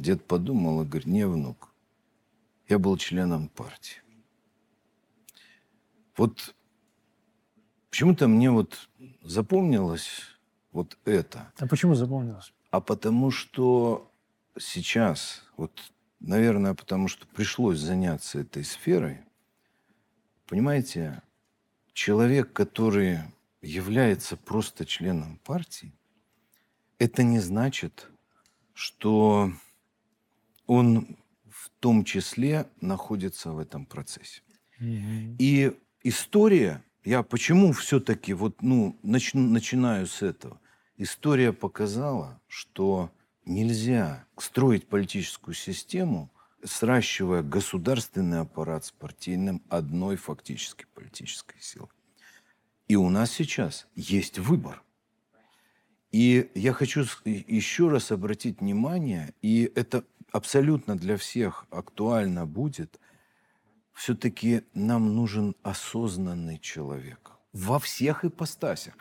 Дед 0.00 0.24
подумал 0.24 0.80
и 0.80 0.86
говорит, 0.86 1.06
не, 1.06 1.26
внук, 1.26 1.68
я 2.68 2.78
был 2.78 2.96
членом 2.96 3.48
партии. 3.48 3.98
Вот 6.16 6.54
почему-то 7.90 8.26
мне 8.26 8.50
вот 8.50 8.88
запомнилось 9.20 10.22
вот 10.72 10.96
это. 11.04 11.52
А 11.58 11.66
почему 11.66 11.94
запомнилось? 11.94 12.50
А 12.70 12.80
потому 12.80 13.30
что 13.30 14.10
сейчас, 14.58 15.42
вот, 15.58 15.92
наверное, 16.18 16.72
потому 16.72 17.06
что 17.06 17.26
пришлось 17.26 17.78
заняться 17.78 18.40
этой 18.40 18.64
сферой, 18.64 19.20
понимаете, 20.46 21.20
человек, 21.92 22.54
который 22.54 23.18
является 23.60 24.38
просто 24.38 24.86
членом 24.86 25.36
партии, 25.44 25.92
это 26.98 27.22
не 27.22 27.38
значит, 27.38 28.08
что 28.72 29.52
он 30.70 31.16
в 31.48 31.68
том 31.80 32.04
числе 32.04 32.68
находится 32.80 33.50
в 33.50 33.58
этом 33.58 33.86
процессе. 33.86 34.40
И 34.78 35.76
история 36.04 36.84
я 37.02 37.24
почему 37.24 37.72
все-таки 37.72 38.34
вот, 38.34 38.62
ну, 38.62 38.96
нач, 39.02 39.34
начинаю 39.34 40.06
с 40.06 40.22
этого? 40.22 40.60
История 40.96 41.52
показала, 41.52 42.40
что 42.46 43.10
нельзя 43.44 44.24
строить 44.38 44.86
политическую 44.86 45.54
систему, 45.54 46.30
сращивая 46.62 47.42
государственный 47.42 48.38
аппарат 48.38 48.84
с 48.84 48.92
партийным 48.92 49.62
одной 49.68 50.14
фактически 50.14 50.86
политической 50.94 51.60
силой. 51.60 51.88
И 52.86 52.94
у 52.94 53.10
нас 53.10 53.32
сейчас 53.32 53.88
есть 53.96 54.38
выбор. 54.38 54.84
И 56.12 56.48
я 56.54 56.72
хочу 56.72 57.04
еще 57.24 57.88
раз 57.88 58.12
обратить 58.12 58.60
внимание, 58.60 59.34
и 59.42 59.70
это 59.74 60.04
абсолютно 60.32 60.96
для 60.96 61.16
всех 61.16 61.66
актуально 61.70 62.46
будет– 62.46 62.98
все-таки 64.00 64.62
нам 64.72 65.14
нужен 65.14 65.54
осознанный 65.62 66.58
человек 66.58 67.32
во 67.52 67.78
всех 67.78 68.24
ипостасях. 68.24 68.94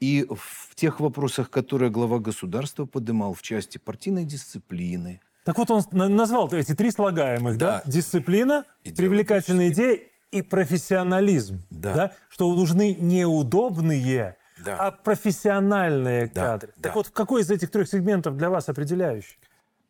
И 0.00 0.26
в 0.28 0.74
тех 0.74 0.98
вопросах, 0.98 1.50
которые 1.50 1.90
глава 1.90 2.18
государства 2.18 2.84
поднимал 2.84 3.34
в 3.34 3.42
части 3.42 3.78
партийной 3.78 4.24
дисциплины. 4.24 5.20
Так 5.44 5.56
вот 5.56 5.70
он 5.70 5.84
назвал 5.92 6.52
эти 6.52 6.74
три 6.74 6.90
слагаемых, 6.90 7.58
да? 7.58 7.82
да? 7.84 7.90
Дисциплина, 7.90 8.64
привлекательная 8.82 9.68
идея 9.68 10.00
и 10.32 10.42
профессионализм. 10.42 11.62
Да. 11.70 11.94
да? 11.94 12.12
Что 12.28 12.52
нужны 12.52 12.96
неудобные, 12.98 14.36
да. 14.64 14.78
а 14.78 14.90
профессиональные 14.90 16.26
да. 16.26 16.42
кадры. 16.42 16.72
Да. 16.76 16.82
Так 16.82 16.96
вот, 16.96 17.10
какой 17.10 17.42
из 17.42 17.50
этих 17.52 17.70
трех 17.70 17.88
сегментов 17.88 18.36
для 18.36 18.50
вас 18.50 18.68
определяющий? 18.68 19.38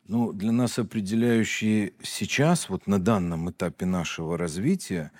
Ну, 0.07 0.33
для 0.33 0.51
нас 0.51 0.79
определяющие 0.79 1.93
сейчас, 2.03 2.69
вот 2.69 2.87
на 2.87 2.99
данном 2.99 3.49
этапе 3.49 3.85
нашего 3.85 4.37
развития, 4.37 5.11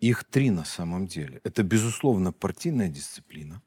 их 0.00 0.24
три 0.24 0.50
на 0.50 0.64
самом 0.64 1.06
деле. 1.06 1.40
Это, 1.44 1.62
безусловно, 1.62 2.32
партийная 2.32 2.88
дисциплина. 2.88 3.62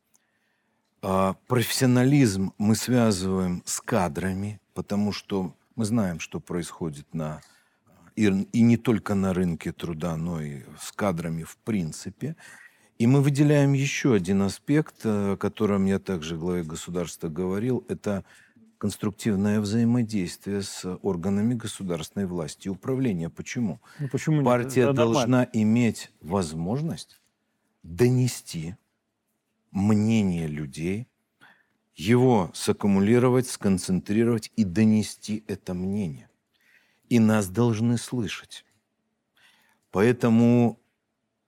А 1.02 1.36
профессионализм 1.48 2.54
мы 2.58 2.76
связываем 2.76 3.62
с 3.66 3.80
кадрами, 3.80 4.60
потому 4.74 5.12
что 5.12 5.56
мы 5.76 5.86
знаем, 5.86 6.20
что 6.20 6.40
происходит 6.40 7.14
на 7.14 7.42
и, 8.16 8.26
и 8.26 8.62
не 8.62 8.78
только 8.78 9.14
на 9.14 9.34
рынке 9.34 9.72
труда, 9.72 10.16
но 10.18 10.42
и 10.42 10.64
с 10.80 10.92
кадрами 10.92 11.44
в 11.44 11.58
принципе. 11.58 12.36
И 12.98 13.08
мы 13.08 13.22
выделяем 13.22 13.74
еще 13.74 14.14
один 14.14 14.42
аспект, 14.42 15.06
о 15.06 15.36
котором 15.36 15.86
я 15.86 16.00
также 16.00 16.38
главе 16.38 16.64
государства 16.64 17.28
говорил, 17.28 17.86
это 17.90 18.24
конструктивное 18.78 19.60
взаимодействие 19.60 20.62
с 20.62 20.86
органами 21.02 21.54
государственной 21.54 22.26
власти 22.26 22.68
и 22.68 22.70
управления. 22.70 23.30
Почему? 23.30 23.82
Ну, 24.00 24.10
почему 24.10 24.44
Партия 24.44 24.88
нет? 24.88 24.96
должна 24.96 25.48
иметь 25.54 26.12
возможность 26.22 27.20
донести 27.84 28.76
мнение 29.72 30.48
людей, 30.48 31.08
его 31.96 32.52
саккумулировать, 32.54 33.48
сконцентрировать 33.48 34.52
и 34.56 34.64
донести 34.64 35.44
это 35.48 35.74
мнение. 35.74 36.30
И 37.10 37.20
нас 37.20 37.48
должны 37.48 37.98
слышать. 37.98 38.66
Поэтому, 39.92 40.80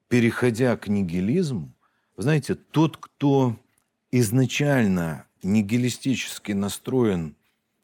переходя 0.07 0.77
к 0.77 0.87
нигилизму, 0.87 1.73
вы 2.15 2.23
знаете, 2.23 2.55
тот, 2.55 2.97
кто 2.97 3.59
изначально 4.11 5.26
нигилистически 5.43 6.51
настроен 6.51 7.35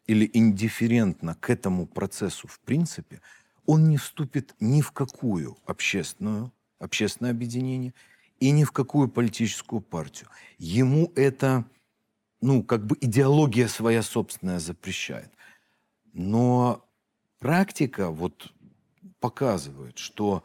или 0.07 0.29
индифферентно 0.33 1.35
к 1.35 1.49
этому 1.49 1.85
процессу 1.85 2.47
в 2.47 2.59
принципе, 2.59 3.21
он 3.65 3.89
не 3.89 3.97
вступит 3.97 4.55
ни 4.59 4.81
в 4.81 4.91
какую 4.91 5.57
общественную, 5.65 6.51
общественное 6.79 7.31
объединение 7.31 7.93
и 8.39 8.51
ни 8.51 8.63
в 8.63 8.71
какую 8.71 9.07
политическую 9.07 9.81
партию. 9.81 10.29
Ему 10.57 11.11
это, 11.15 11.65
ну, 12.41 12.63
как 12.63 12.85
бы 12.85 12.97
идеология 12.99 13.67
своя 13.67 14.03
собственная 14.03 14.59
запрещает. 14.59 15.31
Но 16.11 16.85
практика 17.39 18.09
вот 18.09 18.53
показывает, 19.19 19.97
что 19.97 20.43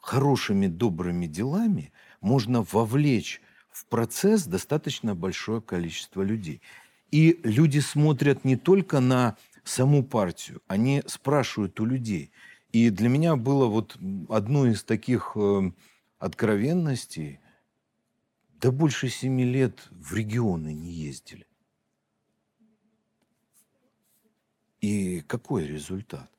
хорошими, 0.00 0.68
добрыми 0.68 1.26
делами 1.26 1.92
можно 2.20 2.62
вовлечь 2.62 3.42
в 3.76 3.84
процесс 3.84 4.46
достаточно 4.46 5.14
большое 5.14 5.60
количество 5.60 6.22
людей. 6.22 6.62
И 7.10 7.38
люди 7.42 7.80
смотрят 7.80 8.42
не 8.42 8.56
только 8.56 9.00
на 9.00 9.36
саму 9.64 10.02
партию, 10.02 10.62
они 10.66 11.02
спрашивают 11.06 11.78
у 11.78 11.84
людей. 11.84 12.30
И 12.72 12.88
для 12.88 13.10
меня 13.10 13.36
было 13.36 13.66
вот 13.66 13.98
одно 14.30 14.66
из 14.66 14.82
таких 14.82 15.32
э, 15.36 15.72
откровенностей, 16.18 17.40
да 18.60 18.70
больше 18.70 19.10
семи 19.10 19.44
лет 19.44 19.88
в 19.90 20.14
регионы 20.14 20.72
не 20.72 20.92
ездили. 20.92 21.46
И 24.80 25.20
какой 25.20 25.66
результат? 25.66 26.30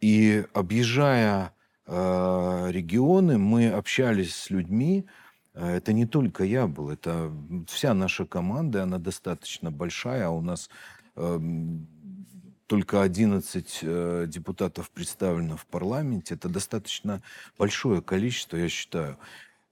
И 0.00 0.44
объезжая 0.52 1.54
э, 1.86 2.66
регионы, 2.70 3.38
мы 3.38 3.70
общались 3.70 4.34
с 4.34 4.50
людьми. 4.50 5.06
Э, 5.54 5.76
это 5.76 5.92
не 5.92 6.06
только 6.06 6.44
я 6.44 6.66
был, 6.66 6.90
это 6.90 7.32
вся 7.66 7.94
наша 7.94 8.26
команда, 8.26 8.82
она 8.82 8.98
достаточно 8.98 9.70
большая. 9.70 10.26
А 10.26 10.30
у 10.30 10.40
нас 10.40 10.70
э, 11.16 11.38
только 12.70 13.02
11 13.02 13.80
э, 13.82 14.26
депутатов 14.28 14.90
представлено 14.90 15.56
в 15.56 15.66
парламенте. 15.66 16.34
Это 16.34 16.48
достаточно 16.48 17.20
большое 17.58 18.00
количество, 18.00 18.56
я 18.56 18.68
считаю. 18.68 19.18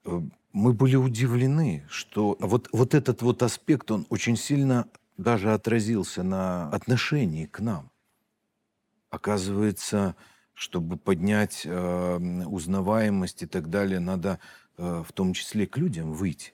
Э, 0.04 0.20
мы 0.52 0.72
были 0.72 0.96
удивлены, 0.96 1.86
что 1.88 2.36
вот, 2.40 2.68
вот 2.72 2.94
этот 2.94 3.22
вот 3.22 3.44
аспект, 3.44 3.92
он 3.92 4.04
очень 4.08 4.36
сильно 4.36 4.88
даже 5.16 5.52
отразился 5.52 6.24
на 6.24 6.68
отношении 6.70 7.46
к 7.46 7.60
нам. 7.60 7.90
Оказывается, 9.10 10.16
чтобы 10.58 10.96
поднять 10.96 11.62
э, 11.64 12.44
узнаваемость 12.46 13.44
и 13.44 13.46
так 13.46 13.70
далее, 13.70 14.00
надо 14.00 14.40
э, 14.76 15.04
в 15.06 15.12
том 15.12 15.32
числе 15.32 15.68
к 15.68 15.76
людям 15.78 16.12
выйти. 16.12 16.52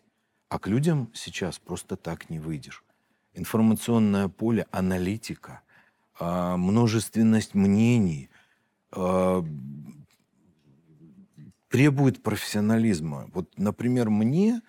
А 0.51 0.59
к 0.59 0.67
людям 0.69 1.11
сейчас 1.14 1.59
просто 1.59 1.97
так 1.97 2.29
не 2.29 2.38
выйдешь. 2.38 2.85
Информационное 3.33 4.29
поле, 4.29 4.67
аналитика, 4.71 5.62
э, 6.21 6.57
множественность 6.57 7.55
мнений 7.55 8.29
э, 8.93 9.43
требует 11.71 12.23
профессионализма. 12.23 13.31
Вот, 13.33 13.51
например, 13.57 14.11
мне 14.11 14.61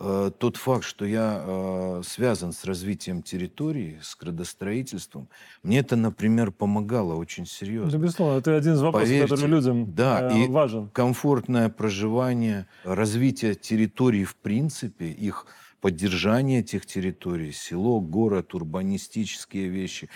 Э, 0.00 0.30
тот 0.38 0.56
факт, 0.56 0.84
что 0.84 1.04
я 1.04 1.42
э, 1.44 2.02
связан 2.04 2.52
с 2.52 2.64
развитием 2.64 3.22
территории, 3.22 3.98
с 4.00 4.16
градостроительством, 4.16 5.28
мне 5.64 5.80
это, 5.80 5.96
например, 5.96 6.52
помогало 6.52 7.14
очень 7.14 7.46
серьезно. 7.46 7.90
Да, 7.90 7.98
безусловно, 7.98 8.38
это 8.38 8.56
один 8.56 8.74
из 8.74 8.80
вопросов, 8.80 9.08
Поверьте, 9.08 9.34
который 9.34 9.50
людям 9.50 9.94
да, 9.94 10.30
э, 10.30 10.44
и 10.44 10.48
важен. 10.48 10.88
Комфортное 10.90 11.68
проживание, 11.68 12.68
развитие 12.84 13.56
территорий 13.56 14.24
в 14.24 14.36
принципе, 14.36 15.06
их 15.06 15.46
поддержание 15.80 16.60
этих 16.60 16.86
территорий, 16.86 17.50
село, 17.50 18.00
город, 18.00 18.54
урбанистические 18.54 19.68
вещи. 19.68 20.08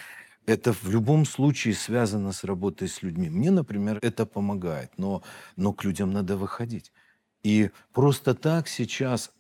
Это 0.47 0.73
в 0.73 0.89
любом 0.91 1.25
случае 1.25 1.75
связано 1.75 2.31
с 2.33 2.45
работой 2.45 2.87
с 2.89 3.03
людьми. 3.03 3.31
Мне, 3.31 3.51
например, 3.51 3.99
это 4.03 4.27
помогает, 4.27 4.93
но, 4.97 5.23
но 5.57 5.73
к 5.73 5.83
людям 5.83 6.13
надо 6.13 6.37
выходить. 6.37 6.93
И 7.43 7.71
просто 7.93 8.35
так 8.35 8.69
сейчас 8.69 9.33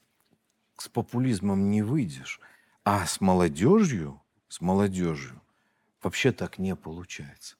с 0.78 0.88
популизмом 0.88 1.70
не 1.70 1.82
выйдешь. 1.82 2.40
А 2.84 3.06
с 3.06 3.20
молодежью, 3.20 4.20
с 4.48 4.60
молодежью 4.60 5.40
вообще 6.02 6.32
так 6.32 6.58
не 6.58 6.74
получается. 6.74 7.56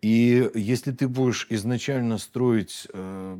И 0.00 0.50
если 0.54 0.92
ты 0.92 1.08
будешь 1.08 1.46
изначально 1.50 2.16
строить 2.16 2.86
э, 2.92 3.38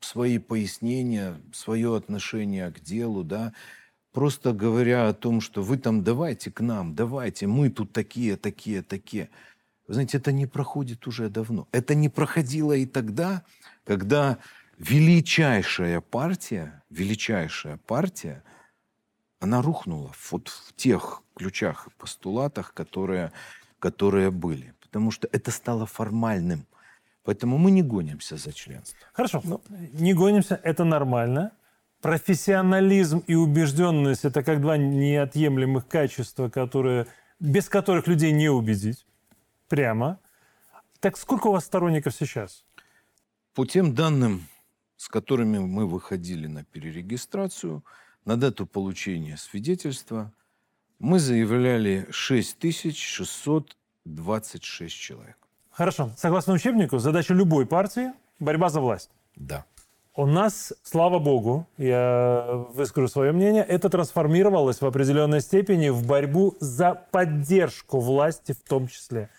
свои 0.00 0.38
пояснения, 0.38 1.40
свое 1.52 1.96
отношение 1.96 2.72
к 2.72 2.80
делу, 2.80 3.22
да, 3.22 3.52
просто 4.12 4.52
говоря 4.52 5.08
о 5.08 5.14
том, 5.14 5.40
что 5.40 5.62
вы 5.62 5.78
там 5.78 6.02
давайте 6.02 6.50
к 6.50 6.60
нам, 6.60 6.94
давайте, 6.94 7.46
мы 7.46 7.70
тут 7.70 7.92
такие, 7.92 8.36
такие, 8.36 8.82
такие. 8.82 9.30
Вы 9.86 9.94
знаете, 9.94 10.18
это 10.18 10.32
не 10.32 10.46
проходит 10.46 11.06
уже 11.06 11.28
давно. 11.28 11.68
Это 11.70 11.94
не 11.94 12.08
проходило 12.08 12.72
и 12.72 12.84
тогда, 12.84 13.44
когда 13.84 14.38
величайшая 14.78 16.00
партия, 16.00 16.82
величайшая 16.90 17.76
партия, 17.76 18.42
она 19.40 19.62
рухнула 19.62 20.12
вот 20.30 20.48
в 20.48 20.72
тех 20.74 21.22
ключах 21.34 21.86
и 21.86 21.90
постулатах, 21.98 22.72
которые, 22.74 23.32
которые 23.78 24.30
были. 24.30 24.74
Потому 24.80 25.10
что 25.10 25.28
это 25.32 25.50
стало 25.50 25.86
формальным. 25.86 26.66
Поэтому 27.24 27.58
мы 27.58 27.70
не 27.70 27.82
гонимся 27.82 28.36
за 28.36 28.52
членство. 28.52 28.98
Хорошо, 29.12 29.42
ну, 29.44 29.60
не 29.92 30.14
гонимся, 30.14 30.58
это 30.62 30.84
нормально. 30.84 31.52
Профессионализм 32.00 33.18
и 33.26 33.34
убежденность– 33.34 34.24
это 34.24 34.42
как 34.42 34.60
два 34.60 34.76
неотъемлемых 34.76 35.86
качества, 35.88 36.48
которые, 36.48 37.06
без 37.40 37.68
которых 37.68 38.06
людей 38.06 38.32
не 38.32 38.48
убедить. 38.48 39.04
Прямо. 39.68 40.18
Так 41.00 41.16
сколько 41.18 41.48
у 41.48 41.52
вас 41.52 41.64
сторонников 41.64 42.14
сейчас? 42.14 42.64
По 43.54 43.66
тем 43.66 43.94
данным, 43.94 44.46
с 44.98 45.08
которыми 45.08 45.58
мы 45.58 45.86
выходили 45.86 46.46
на 46.48 46.64
перерегистрацию, 46.64 47.82
на 48.26 48.36
дату 48.36 48.66
получения 48.66 49.38
свидетельства, 49.38 50.30
мы 50.98 51.20
заявляли 51.20 52.06
6626 52.10 54.94
человек. 54.94 55.38
Хорошо. 55.70 56.10
Согласно 56.16 56.52
учебнику, 56.52 56.98
задача 56.98 57.32
любой 57.32 57.64
партии– 57.64 58.12
борьба 58.40 58.68
за 58.68 58.80
власть. 58.80 59.10
Да. 59.36 59.64
У 60.16 60.26
нас, 60.26 60.72
слава 60.82 61.20
богу, 61.20 61.68
я 61.76 62.66
выскажу 62.74 63.06
свое 63.06 63.30
мнение, 63.30 63.62
это 63.62 63.88
трансформировалось 63.88 64.80
в 64.80 64.86
определенной 64.86 65.40
степени 65.40 65.90
в 65.90 66.04
борьбу 66.04 66.56
за 66.58 67.06
поддержку 67.12 68.00
власти 68.00 68.50
в 68.50 68.62
том 68.68 68.88
числе. 68.88 69.30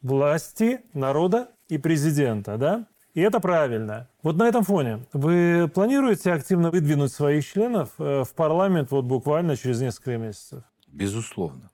Власти, 0.00 0.82
народа 0.94 1.48
и 1.68 1.76
президента, 1.76 2.56
да? 2.56 2.86
И 3.14 3.20
это 3.20 3.40
правильно. 3.40 4.08
Вот 4.22 4.36
на 4.36 4.46
этом 4.46 4.62
фоне 4.62 5.06
вы 5.12 5.70
планируете 5.72 6.32
активно 6.32 6.70
выдвинуть 6.70 7.12
своих 7.12 7.44
членов 7.44 7.90
э, 7.98 8.24
в 8.24 8.34
парламент 8.34 8.90
вот 8.90 9.04
буквально 9.04 9.56
через 9.56 9.80
несколько 9.80 10.16
месяцев? 10.16 10.62
Безусловно. 10.86 11.70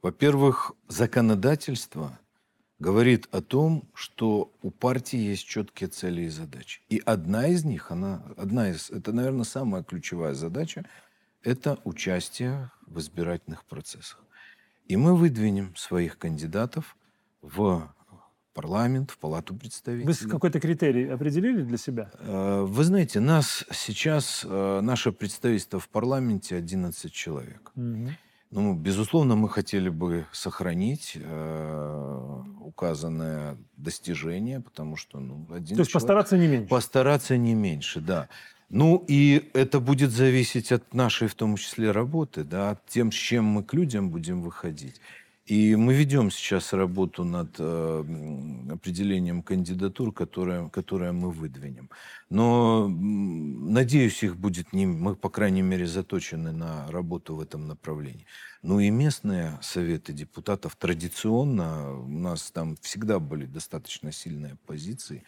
Во-первых, 0.00 0.72
законодательство 0.86 2.18
говорит 2.78 3.28
о 3.32 3.42
том, 3.42 3.88
что 3.92 4.52
у 4.62 4.70
партии 4.70 5.18
есть 5.18 5.46
четкие 5.46 5.88
цели 5.88 6.22
и 6.22 6.28
задачи. 6.28 6.80
И 6.88 7.02
одна 7.04 7.48
из 7.48 7.64
них, 7.64 7.90
она, 7.90 8.22
одна 8.36 8.70
из, 8.70 8.90
это, 8.90 9.12
наверное, 9.12 9.44
самая 9.44 9.82
ключевая 9.82 10.34
задача, 10.34 10.84
это 11.42 11.78
участие 11.84 12.70
в 12.86 12.98
избирательных 12.98 13.64
процессах. 13.64 14.20
И 14.86 14.96
мы 14.96 15.16
выдвинем 15.16 15.76
своих 15.76 16.16
кандидатов 16.16 16.96
в 17.42 17.92
парламент, 18.60 19.10
в 19.10 19.18
палату 19.18 19.54
представителей. 19.54 20.12
Вы 20.12 20.30
какой-то 20.30 20.58
критерий 20.58 21.08
определили 21.14 21.62
для 21.62 21.78
себя? 21.78 22.10
Э, 22.18 22.66
вы 22.66 22.84
знаете, 22.84 23.20
нас 23.20 23.64
сейчас, 23.70 24.44
э, 24.44 24.80
наше 24.82 25.12
представительство 25.12 25.78
в 25.78 25.88
парламенте 25.88 26.56
11 26.56 27.12
человек. 27.12 27.70
Угу. 27.76 28.08
Ну, 28.50 28.74
безусловно, 28.74 29.36
мы 29.36 29.48
хотели 29.48 29.90
бы 29.90 30.24
сохранить 30.32 31.12
э, 31.14 32.42
указанное 32.60 33.56
достижение, 33.76 34.60
потому 34.60 34.96
что 34.96 35.20
ну, 35.20 35.46
один 35.50 35.76
То 35.76 35.82
есть 35.82 35.90
человек, 35.90 35.92
постараться 35.92 36.38
не 36.38 36.48
меньше? 36.48 36.68
Постараться 36.68 37.36
не 37.36 37.54
меньше, 37.54 38.00
да. 38.00 38.28
Ну, 38.70 39.04
и 39.08 39.50
это 39.54 39.78
будет 39.78 40.10
зависеть 40.10 40.72
от 40.72 40.94
нашей, 40.94 41.28
в 41.28 41.34
том 41.34 41.56
числе, 41.56 41.92
работы, 41.92 42.42
да, 42.42 42.70
от 42.70 42.86
тем, 42.86 43.12
с 43.12 43.14
чем 43.14 43.44
мы 43.44 43.62
к 43.62 43.72
людям 43.74 44.10
будем 44.10 44.42
выходить. 44.42 45.00
И 45.48 45.76
мы 45.76 45.94
ведем 45.94 46.30
сейчас 46.30 46.74
работу 46.74 47.24
над 47.24 47.56
э, 47.58 48.04
определением 48.70 49.42
кандидатур, 49.42 50.12
которые, 50.12 50.68
которые 50.68 51.12
мы 51.12 51.30
выдвинем. 51.30 51.88
Но, 52.28 52.86
надеюсь, 52.86 54.22
их 54.22 54.36
будет 54.36 54.74
не... 54.74 54.84
Мы, 54.84 55.16
по 55.16 55.30
крайней 55.30 55.62
мере, 55.62 55.86
заточены 55.86 56.52
на 56.52 56.86
работу 56.90 57.34
в 57.34 57.40
этом 57.40 57.66
направлении. 57.66 58.26
Ну 58.60 58.78
и 58.78 58.90
местные 58.90 59.58
советы 59.62 60.12
депутатов 60.12 60.76
традиционно, 60.76 61.98
у 61.98 62.08
нас 62.08 62.50
там 62.50 62.76
всегда 62.82 63.18
были 63.18 63.46
достаточно 63.46 64.12
сильные 64.12 64.56
позиции. 64.66 65.24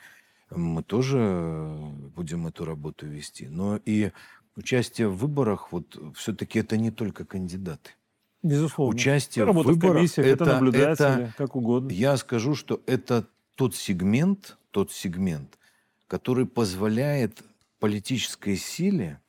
Мы 0.51 0.83
тоже 0.83 1.75
будем 2.15 2.47
эту 2.47 2.67
работу 2.67 3.07
вести. 3.07 3.49
Но 3.49 3.81
и 3.87 4.11
участие 4.55 5.09
в 5.09 5.17
выборах, 5.17 5.73
вот 5.73 5.97
все-таки 6.15 6.59
это 6.59 6.77
не 6.77 6.91
только 6.91 7.25
кандидаты. 7.25 7.93
Безусловно. 8.43 8.95
Участие 8.95 9.45
в 9.45 9.53
выборах, 9.53 10.19
это, 10.19 10.45
это 10.45 10.77
это, 10.77 11.35
как 11.37 11.57
угодно. 11.57 11.91
Я 11.91 12.17
скажу, 12.17 12.55
что 12.55 12.81
это 12.87 13.29
тот 13.55 13.75
сегмент, 13.75 14.57
тот 14.71 14.93
сегмент, 14.93 15.59
который 16.07 16.47
позволяет 16.47 17.43
политической 17.81 18.57
силе 18.57 19.21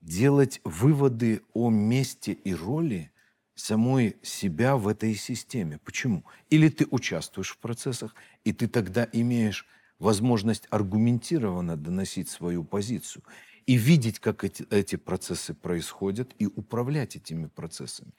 делать 0.00 0.60
выводы 0.64 1.42
о 1.54 1.70
месте 1.70 2.32
и 2.32 2.54
роли 2.54 3.10
самой 3.54 4.16
себя 4.22 4.76
в 4.76 4.86
этой 4.88 5.14
системе. 5.14 5.78
Почему? 5.84 6.24
Или 6.50 6.68
ты 6.68 6.86
участвуешь 6.90 7.52
в 7.52 7.58
процессах, 7.58 8.14
и 8.44 8.52
ты 8.52 8.68
тогда 8.68 9.08
имеешь 9.12 9.66
возможность 9.98 10.66
аргументированно 10.70 11.76
доносить 11.76 12.28
свою 12.28 12.64
позицию. 12.64 13.22
И 13.66 13.74
видеть, 13.74 14.20
как 14.20 14.44
эти, 14.44 14.64
эти 14.70 14.96
процессы 14.96 15.52
происходят, 15.52 16.34
и 16.38 16.46
управлять 16.46 17.16
этими 17.16 17.46
процессами. 17.46 18.12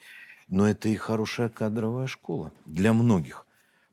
Но 0.47 0.67
это 0.67 0.89
и 0.89 0.95
хорошая 0.95 1.49
кадровая 1.49 2.07
школа 2.07 2.51
для 2.65 2.93
многих. 2.93 3.45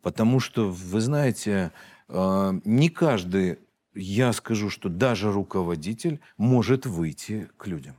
Потому 0.03 0.41
что, 0.41 0.71
вы 0.71 1.01
знаете, 1.01 1.73
э, 2.09 2.61
не 2.65 2.91
каждый, 2.91 3.59
я 3.95 4.33
скажу, 4.33 4.69
что 4.69 4.89
даже 4.89 5.33
руководитель 5.33 6.21
может 6.37 6.87
выйти 6.87 7.49
к 7.57 7.67
людям. 7.67 7.97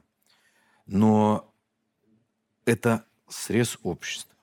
Но 0.86 1.52
это 2.66 3.06
срез 3.28 3.80
общества. 3.84 4.36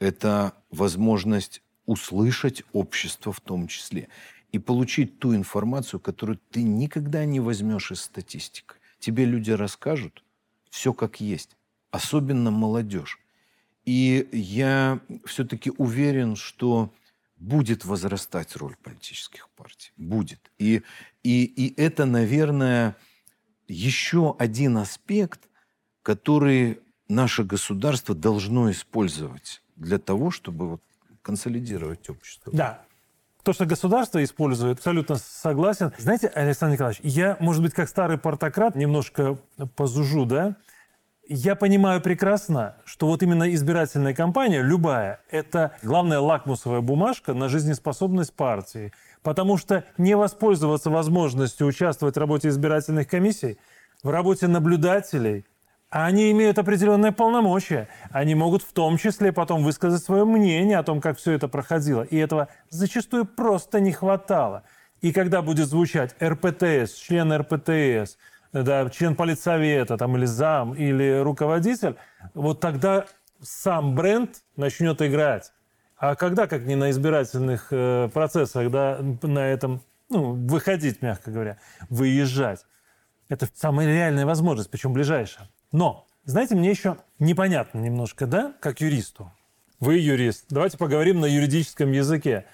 Это 0.00 0.54
возможность 0.70 1.62
услышать 1.86 2.62
общество 2.72 3.32
в 3.32 3.40
том 3.40 3.66
числе 3.66 4.08
и 4.52 4.58
получить 4.58 5.18
ту 5.18 5.34
информацию, 5.34 6.00
которую 6.00 6.38
ты 6.50 6.62
никогда 6.62 7.24
не 7.24 7.40
возьмешь 7.40 7.92
из 7.92 8.00
статистики. 8.00 8.74
Тебе 8.98 9.24
люди 9.24 9.50
расскажут 9.50 10.24
все 10.70 10.92
как 10.92 11.20
есть, 11.20 11.56
особенно 11.90 12.50
молодежь. 12.50 13.18
И 13.84 14.28
я 14.32 15.00
все-таки 15.24 15.72
уверен, 15.76 16.36
что 16.36 16.92
будет 17.36 17.84
возрастать 17.84 18.56
роль 18.56 18.76
политических 18.82 19.48
партий. 19.50 19.92
Будет. 19.96 20.50
И, 20.58 20.82
и, 21.22 21.44
и 21.44 21.80
это, 21.80 22.04
наверное, 22.04 22.96
еще 23.66 24.34
один 24.38 24.76
аспект, 24.76 25.48
который 26.02 26.80
наше 27.08 27.44
государство 27.44 28.14
должно 28.14 28.70
использовать 28.70 29.62
для 29.76 29.98
того, 29.98 30.30
чтобы 30.30 30.68
вот 30.68 30.82
консолидировать 31.22 32.10
общество. 32.10 32.52
Да, 32.52 32.84
то, 33.42 33.52
что 33.52 33.66
государство 33.66 34.22
использует, 34.22 34.78
абсолютно 34.78 35.16
согласен. 35.16 35.92
Знаете, 35.98 36.28
Александр 36.28 36.74
Николаевич, 36.74 37.00
я, 37.02 37.36
может 37.40 37.62
быть, 37.62 37.72
как 37.72 37.88
старый 37.88 38.18
портократ, 38.18 38.74
немножко 38.74 39.38
позужу, 39.76 40.24
да? 40.24 40.56
Я 41.30 41.56
понимаю 41.56 42.00
прекрасно, 42.00 42.76
что 42.84 43.06
вот 43.06 43.22
именно 43.22 43.52
избирательная 43.54 44.14
кампания, 44.14 44.62
любая, 44.62 45.20
это 45.30 45.72
главная 45.82 46.20
лакмусовая 46.20 46.80
бумажка 46.80 47.34
на 47.34 47.48
жизнеспособность 47.48 48.32
партии. 48.32 48.92
Потому 49.22 49.58
что 49.58 49.84
не 49.98 50.16
воспользоваться 50.16 50.88
возможностью 50.90 51.66
участвовать 51.66 52.16
в 52.16 52.18
работе 52.18 52.48
избирательных 52.48 53.08
комиссий, 53.08 53.58
в 54.02 54.10
работе 54.10 54.46
наблюдателей– 54.46 55.44
они 55.90 56.30
имеют 56.32 56.58
определенные 56.58 57.12
полномочия. 57.12 57.88
Они 58.10 58.34
могут 58.34 58.62
в 58.62 58.72
том 58.72 58.98
числе 58.98 59.32
потом 59.32 59.64
высказать 59.64 60.02
свое 60.02 60.24
мнение 60.24 60.78
о 60.78 60.82
том, 60.82 61.00
как 61.00 61.16
все 61.16 61.32
это 61.32 61.48
проходило. 61.48 62.02
И 62.02 62.16
этого 62.16 62.48
зачастую 62.68 63.24
просто 63.24 63.80
не 63.80 63.92
хватало. 63.92 64.64
И 65.00 65.12
когда 65.12 65.40
будет 65.40 65.68
звучать 65.68 66.14
РПТС, 66.20 66.94
член 66.94 67.32
РПТС, 67.32 68.18
да, 68.52 68.90
член 68.90 69.14
политсовета 69.14 69.96
там, 69.96 70.16
или 70.16 70.26
зам, 70.26 70.74
или 70.74 71.20
руководитель, 71.20 71.96
вот 72.34 72.60
тогда 72.60 73.06
сам 73.40 73.94
бренд 73.94 74.42
начнет 74.56 75.00
играть. 75.00 75.52
А 75.96 76.16
когда, 76.16 76.46
как 76.46 76.64
не 76.64 76.76
на 76.76 76.90
избирательных 76.90 77.68
э, 77.70 78.08
процессах, 78.12 78.70
да, 78.70 78.98
на 79.22 79.46
этом, 79.46 79.82
ну, 80.10 80.34
выходить, 80.34 81.02
мягко 81.02 81.30
говоря, 81.30 81.58
выезжать. 81.88 82.64
Это 83.28 83.48
самая 83.54 83.86
реальная 83.86 84.26
возможность, 84.26 84.70
причем 84.70 84.92
ближайшая. 84.92 85.48
Но, 85.72 86.06
знаете, 86.24 86.54
мне 86.54 86.70
еще 86.70 86.98
непонятно 87.18 87.78
немножко, 87.78 88.26
да, 88.26 88.54
как 88.60 88.80
юристу. 88.80 89.32
Вы 89.80 89.98
юрист. 89.98 90.46
Давайте 90.48 90.76
поговорим 90.76 91.20
на 91.20 91.26
юридическом 91.26 91.92
языке. 91.92 92.46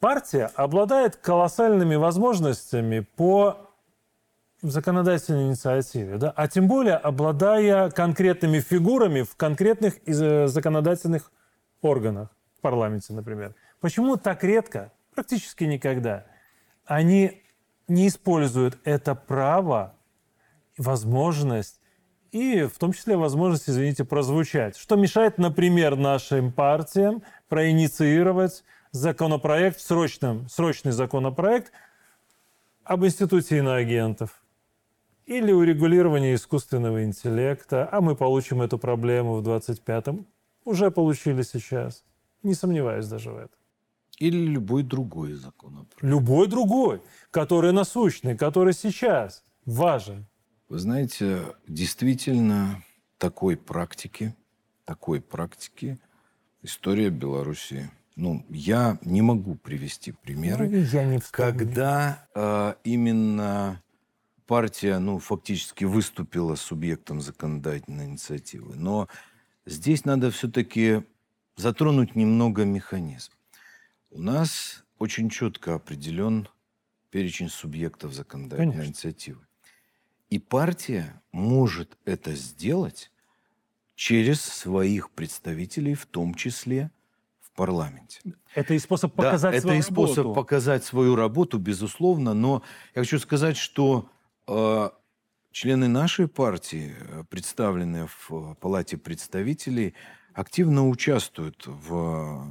Партия 0.00 0.50
обладает 0.54 1.16
колоссальными 1.16 1.96
возможностями 1.96 3.00
по 3.00 3.70
законодательной 4.62 5.48
инициативе, 5.48 6.16
да? 6.16 6.32
а 6.34 6.48
тем 6.48 6.66
более 6.66 6.94
обладая 6.94 7.90
конкретными 7.90 8.60
фигурами 8.60 9.22
в 9.22 9.36
конкретных 9.36 9.96
э, 10.06 10.46
законодательных 10.46 11.30
органах, 11.82 12.30
в 12.56 12.60
парламенте, 12.62 13.12
например. 13.12 13.54
Почему 13.80 14.16
так 14.16 14.42
редко, 14.44 14.92
практически 15.14 15.64
никогда, 15.64 16.26
они 16.84 17.42
не 17.86 18.08
используют 18.08 18.78
это 18.84 19.14
право, 19.14 19.94
возможность 20.78 21.80
и 22.36 22.64
в 22.64 22.78
том 22.78 22.92
числе 22.92 23.16
возможность, 23.16 23.70
извините, 23.70 24.04
прозвучать. 24.04 24.76
Что 24.76 24.96
мешает, 24.96 25.38
например, 25.38 25.96
нашим 25.96 26.52
партиям 26.52 27.22
проинициировать 27.48 28.62
законопроект, 28.92 29.80
срочным, 29.80 30.46
срочный 30.50 30.92
законопроект 30.92 31.72
об 32.84 33.06
институте 33.06 33.56
иноагентов 33.58 34.42
или 35.24 35.50
урегулировании 35.50 36.34
искусственного 36.34 37.04
интеллекта, 37.04 37.88
а 37.90 38.02
мы 38.02 38.14
получим 38.14 38.60
эту 38.60 38.78
проблему 38.78 39.36
в 39.36 39.48
25-м. 39.48 40.26
Уже 40.66 40.90
получили 40.90 41.40
сейчас. 41.40 42.04
Не 42.42 42.52
сомневаюсь 42.52 43.06
даже 43.06 43.30
в 43.30 43.36
этом. 43.38 43.58
Или 44.18 44.36
любой 44.46 44.82
другой 44.82 45.32
законопроект. 45.32 46.02
Любой 46.02 46.48
другой, 46.48 47.00
который 47.30 47.72
насущный, 47.72 48.36
который 48.36 48.74
сейчас 48.74 49.42
важен. 49.64 50.26
Вы 50.68 50.78
знаете, 50.80 51.54
действительно 51.68 52.82
такой 53.18 53.56
практики, 53.56 54.34
такой 54.84 55.20
практики 55.20 55.98
история 56.62 57.10
Беларуси. 57.10 57.90
Ну, 58.16 58.44
я 58.48 58.98
не 59.02 59.22
могу 59.22 59.54
привести 59.54 60.10
примеры, 60.10 60.68
ну, 60.68 60.76
я 60.78 61.04
не 61.04 61.20
когда 61.30 62.26
э, 62.34 62.74
именно 62.82 63.82
партия, 64.46 64.98
ну, 64.98 65.18
фактически 65.18 65.84
выступила 65.84 66.56
субъектом 66.56 67.20
законодательной 67.20 68.06
инициативы. 68.06 68.74
Но 68.74 69.08
здесь 69.66 70.04
надо 70.04 70.30
все-таки 70.30 71.04
затронуть 71.56 72.16
немного 72.16 72.64
механизм. 72.64 73.32
У 74.10 74.20
нас 74.20 74.84
очень 74.98 75.30
четко 75.30 75.74
определен 75.74 76.48
перечень 77.10 77.50
субъектов 77.50 78.14
законодательной 78.14 78.72
Конечно. 78.72 78.88
инициативы. 78.88 79.45
И 80.30 80.38
партия 80.38 81.22
может 81.32 81.96
это 82.04 82.34
сделать 82.34 83.10
через 83.94 84.40
своих 84.40 85.10
представителей, 85.10 85.94
в 85.94 86.06
том 86.06 86.34
числе 86.34 86.90
в 87.40 87.50
парламенте. 87.52 88.20
Это 88.54 88.74
и 88.74 88.78
способ 88.78 89.14
показать 89.14 89.54
да, 89.54 89.60
свою 89.60 89.78
это 89.78 89.88
и 89.88 89.92
способ 89.92 90.18
работу. 90.18 90.34
показать 90.34 90.84
свою 90.84 91.16
работу, 91.16 91.58
безусловно. 91.58 92.34
Но 92.34 92.62
я 92.94 93.02
хочу 93.02 93.18
сказать, 93.18 93.56
что 93.56 94.08
э, 94.46 94.90
члены 95.52 95.88
нашей 95.88 96.28
партии, 96.28 96.94
э, 96.98 97.24
представленные 97.30 98.08
в 98.28 98.54
Палате 98.60 98.98
представителей, 98.98 99.94
активно 100.34 100.88
участвуют 100.88 101.64
в 101.66 102.46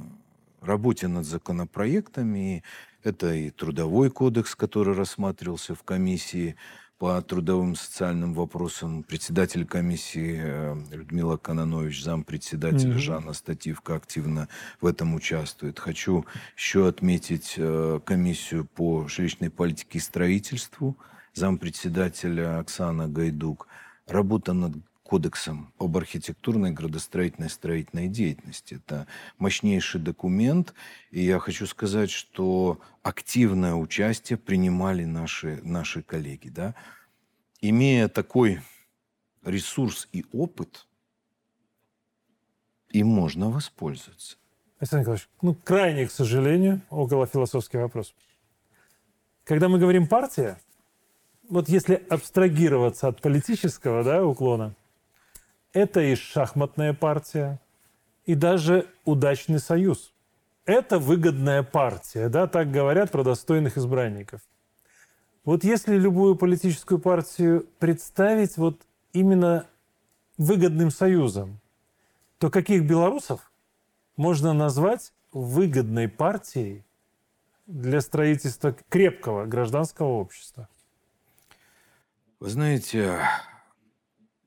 работе 0.60 1.06
над 1.08 1.24
законопроектами. 1.24 2.64
Это 3.04 3.32
и 3.32 3.50
трудовой 3.50 4.10
кодекс, 4.10 4.56
который 4.56 4.94
рассматривался 4.94 5.76
в 5.76 5.84
комиссии 5.84 6.56
по 6.98 7.20
трудовым 7.20 7.72
и 7.72 7.76
социальным 7.76 8.32
вопросам 8.32 9.02
председатель 9.02 9.66
комиссии 9.66 10.40
э, 10.42 10.76
Людмила 10.92 11.36
Кананович, 11.36 12.02
зампредседателя 12.02 12.94
mm-hmm. 12.94 12.98
Жанна 12.98 13.32
Стативка 13.34 13.96
активно 13.96 14.48
в 14.80 14.86
этом 14.86 15.14
участвует. 15.14 15.78
Хочу 15.78 16.24
еще 16.56 16.88
отметить 16.88 17.54
э, 17.58 18.00
комиссию 18.04 18.64
по 18.64 19.06
жилищной 19.08 19.50
политике 19.50 19.98
и 19.98 20.00
строительству, 20.00 20.96
зампредседателя 21.34 22.58
Оксана 22.58 23.08
Гайдук. 23.08 23.68
Работа 24.06 24.54
над 24.54 24.72
кодексом 25.06 25.72
об 25.78 25.96
архитектурной, 25.96 26.72
градостроительной, 26.72 27.48
строительной 27.48 28.08
деятельности. 28.08 28.74
Это 28.74 29.06
мощнейший 29.38 30.00
документ, 30.00 30.74
и 31.12 31.22
я 31.22 31.38
хочу 31.38 31.66
сказать, 31.66 32.10
что 32.10 32.80
активное 33.04 33.74
участие 33.74 34.36
принимали 34.36 35.04
наши, 35.04 35.60
наши 35.62 36.02
коллеги. 36.02 36.48
Да? 36.48 36.74
Имея 37.60 38.08
такой 38.08 38.60
ресурс 39.44 40.08
и 40.12 40.24
опыт, 40.32 40.86
им 42.90 43.06
можно 43.06 43.48
воспользоваться. 43.48 44.36
Александр 44.80 45.02
Николаевич, 45.02 45.28
ну, 45.40 45.54
крайне, 45.54 46.06
к 46.06 46.10
сожалению, 46.10 46.82
около 46.90 47.28
философский 47.28 47.78
вопрос. 47.78 48.12
Когда 49.44 49.68
мы 49.68 49.78
говорим 49.78 50.08
партия, 50.08 50.60
вот 51.48 51.68
если 51.68 52.04
абстрагироваться 52.10 53.06
от 53.06 53.22
политического 53.22 54.02
да, 54.02 54.26
уклона– 54.26 54.74
это 55.76 56.00
и 56.00 56.14
шахматная 56.14 56.94
партия, 56.94 57.60
и 58.24 58.34
даже 58.34 58.88
удачный 59.04 59.58
союз. 59.58 60.14
Это 60.64 60.98
выгодная 60.98 61.62
партия, 61.62 62.30
да, 62.30 62.46
так 62.46 62.70
говорят 62.70 63.12
про 63.12 63.22
достойных 63.22 63.76
избранников. 63.76 64.40
Вот 65.44 65.64
если 65.64 65.96
любую 65.96 66.34
политическую 66.34 66.98
партию 66.98 67.66
представить 67.78 68.56
вот 68.56 68.80
именно 69.12 69.66
выгодным 70.38 70.90
союзом, 70.90 71.60
то 72.38 72.50
каких 72.50 72.86
белорусов 72.86 73.52
можно 74.16 74.54
назвать 74.54 75.12
выгодной 75.30 76.08
партией 76.08 76.86
для 77.66 78.00
строительства 78.00 78.74
крепкого 78.88 79.44
гражданского 79.44 80.08
общества? 80.08 80.70
Вы 82.40 82.48
знаете, 82.48 83.20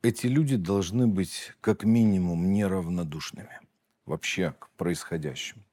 эти 0.01 0.27
люди 0.27 0.55
должны 0.55 1.07
быть 1.07 1.53
как 1.61 1.83
минимум 1.83 2.51
неравнодушными 2.51 3.59
вообще 4.05 4.53
к 4.57 4.69
происходящему. 4.71 5.63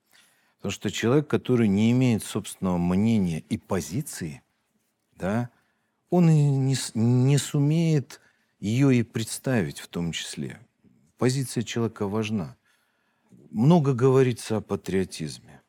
Потому 0.57 0.73
что 0.73 0.91
человек, 0.91 1.29
который 1.29 1.69
не 1.69 1.93
имеет 1.93 2.23
собственного 2.23 2.79
мнения 2.79 3.41
и 3.49 3.57
позиции, 3.57 4.43
да, 5.15 5.51
он 6.11 6.29
и 6.29 6.35
не, 6.35 6.77
не 6.95 7.39
сумеет 7.39 8.21
ее 8.59 8.95
и 8.97 9.03
представить 9.03 9.79
в 9.79 9.89
том 9.89 10.13
числе. 10.13 10.61
Позиция 11.19 11.63
человека 11.63 12.07
важна. 12.07 12.57
Много 13.51 13.95
говорится 13.95 14.57
о 14.57 14.61
патриотизме. 14.61 15.63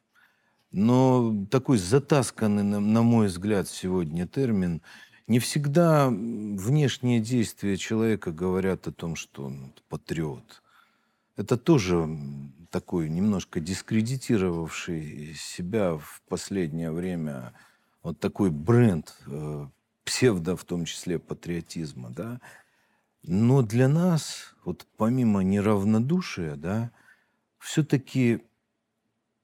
Но 0.72 1.46
такой 1.50 1.78
затасканный, 1.78 2.64
на 2.64 3.02
мой 3.02 3.28
взгляд, 3.28 3.70
сегодня 3.70 4.28
термин, 4.28 4.82
не 5.28 5.40
всегда 5.40 6.08
внешние 6.10 7.20
действия 7.20 7.78
человека 7.78 8.32
говорят 8.32 8.88
о 8.88 8.92
том, 8.92 9.16
что 9.16 9.46
он 9.46 9.74
патриот. 9.90 10.64
Это 11.36 11.58
тоже 11.58 12.10
такой 12.72 13.10
немножко 13.10 13.60
дискредитировавший 13.60 15.36
себя 15.36 15.98
в 15.98 16.22
последнее 16.28 16.92
время 16.92 17.54
вот 18.04 18.20
такой 18.20 18.50
бренд 18.52 19.16
э, 19.28 19.68
псевдо, 20.04 20.56
в 20.56 20.64
том 20.64 20.86
числе, 20.86 21.20
патриотизма, 21.20 22.10
да. 22.10 22.40
Но 23.24 23.62
для 23.62 23.90
нас, 23.90 24.56
вот 24.64 24.88
помимо 24.96 25.44
неравнодушия, 25.44 26.56
да, 26.56 26.92
все-таки 27.60 28.42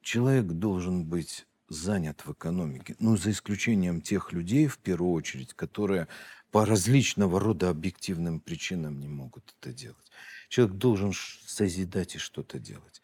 человек 0.01 0.45
должен 0.45 1.03
быть 1.03 1.45
занят 1.69 2.25
в 2.25 2.33
экономике. 2.33 2.95
Ну, 2.99 3.17
за 3.17 3.31
исключением 3.31 4.01
тех 4.01 4.31
людей, 4.31 4.67
в 4.67 4.77
первую 4.77 5.13
очередь, 5.13 5.53
которые 5.53 6.07
по 6.51 6.65
различного 6.65 7.39
рода 7.39 7.69
объективным 7.69 8.39
причинам 8.39 8.99
не 8.99 9.07
могут 9.07 9.55
это 9.59 9.73
делать. 9.73 10.11
Человек 10.49 10.75
должен 10.75 11.13
созидать 11.47 12.15
и 12.15 12.19
что-то 12.19 12.59
делать. 12.59 13.01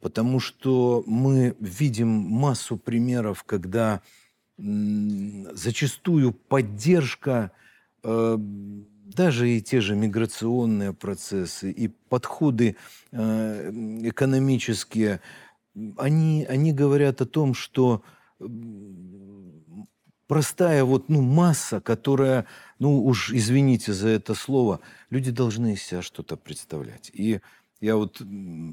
Потому 0.00 0.40
что 0.40 1.02
мы 1.06 1.56
видим 1.60 2.08
массу 2.08 2.76
примеров, 2.76 3.44
когда 3.44 4.02
зачастую 4.58 6.32
поддержка, 6.32 7.52
э, 8.02 8.36
даже 8.38 9.50
и 9.50 9.62
те 9.62 9.80
же 9.80 9.96
миграционные 9.96 10.92
процессы, 10.92 11.70
и 11.70 11.88
подходы 11.88 12.76
э, 13.10 13.70
экономические, 14.02 15.20
они, 15.96 16.44
они 16.48 16.72
говорят 16.72 17.20
о 17.20 17.26
том, 17.26 17.54
что 17.54 18.02
простая 20.26 20.84
вот, 20.84 21.08
ну, 21.08 21.20
масса, 21.20 21.80
которая, 21.80 22.46
ну, 22.78 23.04
уж 23.04 23.32
извините 23.32 23.92
за 23.92 24.08
это 24.08 24.34
слово, 24.34 24.80
люди 25.10 25.30
должны 25.30 25.74
из 25.74 25.82
себя 25.82 26.02
что-то 26.02 26.36
представлять. 26.36 27.10
И 27.12 27.40
я 27.80 27.96
вот 27.96 28.22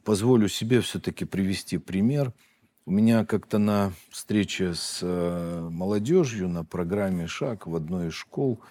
позволю 0.04 0.48
себе 0.48 0.82
все-таки 0.82 1.26
привести 1.26 1.78
пример. 1.78 2.34
У 2.86 2.92
меня 2.92 3.26
как-то 3.26 3.58
на 3.58 3.92
встрече 4.10 4.74
с 4.74 5.00
э, 5.02 5.68
молодежью 5.70 6.48
на 6.48 6.64
программе 6.64 7.28
«Шаг» 7.28 7.68
в 7.68 7.76
одной 7.76 8.08
из 8.08 8.14
школ 8.14 8.62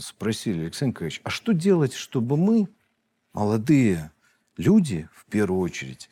спросили, 0.00 0.62
Алексей 0.62 0.88
Николаевич, 0.88 1.20
а 1.24 1.30
что 1.30 1.52
делать, 1.52 1.94
чтобы 1.94 2.36
мы, 2.36 2.68
молодые 3.32 4.10
люди, 4.56 5.08
в 5.14 5.26
первую 5.26 5.60
очередь, 5.60 6.08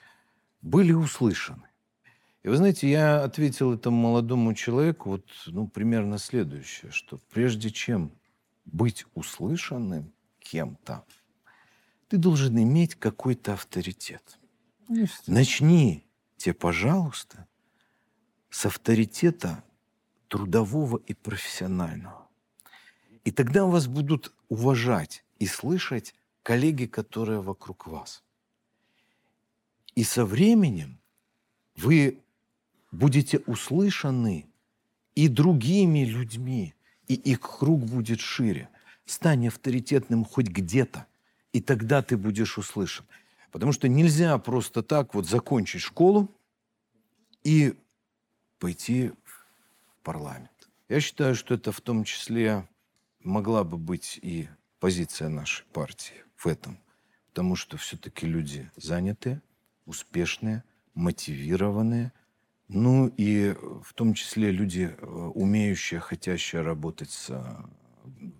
были 0.62 0.92
услышаны. 0.92 1.68
И 2.42 2.48
вы 2.48 2.56
знаете, 2.56 2.90
я 2.90 3.22
ответил 3.22 3.72
этому 3.72 3.96
молодому 3.96 4.54
человеку 4.54 5.10
вот, 5.10 5.26
ну, 5.46 5.68
примерно 5.68 6.18
следующее, 6.18 6.90
что 6.90 7.18
прежде 7.30 7.70
чем 7.70 8.12
быть 8.64 9.04
услышанным 9.14 10.12
кем-то, 10.40 11.04
ты 12.08 12.16
должен 12.16 12.60
иметь 12.60 12.94
какой-то 12.96 13.54
авторитет. 13.54 14.38
Начните, 15.26 16.52
пожалуйста, 16.52 17.46
с 18.50 18.66
авторитета 18.66 19.64
трудового 20.28 20.98
и 20.98 21.14
профессионального. 21.14 22.28
И 23.24 23.30
тогда 23.30 23.64
вас 23.64 23.86
будут 23.86 24.34
уважать 24.48 25.24
и 25.38 25.46
слышать 25.46 26.14
коллеги, 26.42 26.86
которые 26.86 27.40
вокруг 27.40 27.86
вас. 27.86 28.24
И 29.94 30.04
со 30.04 30.24
временем 30.24 30.98
вы 31.76 32.18
будете 32.90 33.38
услышаны 33.38 34.46
и 35.14 35.28
другими 35.28 36.04
людьми, 36.04 36.74
и 37.08 37.14
их 37.14 37.40
круг 37.40 37.80
будет 37.80 38.20
шире. 38.20 38.68
Стань 39.04 39.48
авторитетным 39.48 40.24
хоть 40.24 40.48
где-то, 40.48 41.06
и 41.52 41.60
тогда 41.60 42.02
ты 42.02 42.16
будешь 42.16 42.56
услышан. 42.56 43.04
Потому 43.50 43.72
что 43.72 43.88
нельзя 43.88 44.36
просто 44.38 44.82
так 44.82 45.14
вот 45.14 45.28
закончить 45.28 45.82
школу 45.82 46.30
и 47.44 47.74
пойти 48.58 49.10
в 49.24 49.46
парламент. 50.02 50.70
Я 50.88 51.00
считаю, 51.00 51.34
что 51.34 51.54
это 51.54 51.72
в 51.72 51.80
том 51.80 52.04
числе 52.04 52.66
могла 53.20 53.64
бы 53.64 53.76
быть 53.76 54.18
и 54.22 54.48
позиция 54.80 55.28
нашей 55.28 55.64
партии 55.66 56.24
в 56.36 56.46
этом. 56.46 56.78
Потому 57.28 57.56
что 57.56 57.76
все-таки 57.76 58.26
люди 58.26 58.70
занятые, 58.76 59.42
успешные, 59.86 60.64
мотивированные, 60.94 62.12
ну 62.68 63.08
и 63.16 63.54
в 63.82 63.92
том 63.94 64.14
числе 64.14 64.50
люди, 64.50 64.94
э, 64.96 65.06
умеющие, 65.06 66.00
хотящие 66.00 66.62
работать 66.62 67.10
с, 67.10 67.30
э, 67.30 67.42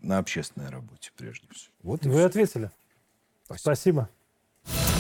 на 0.01 0.18
общественной 0.18 0.70
работе 0.70 1.11
прежде 1.16 1.47
всего. 1.53 1.72
Вот 1.82 2.05
Вы 2.05 2.12
все. 2.12 2.24
ответили. 2.26 2.70
Спасибо. 3.45 4.09
Спасибо. 4.64 4.91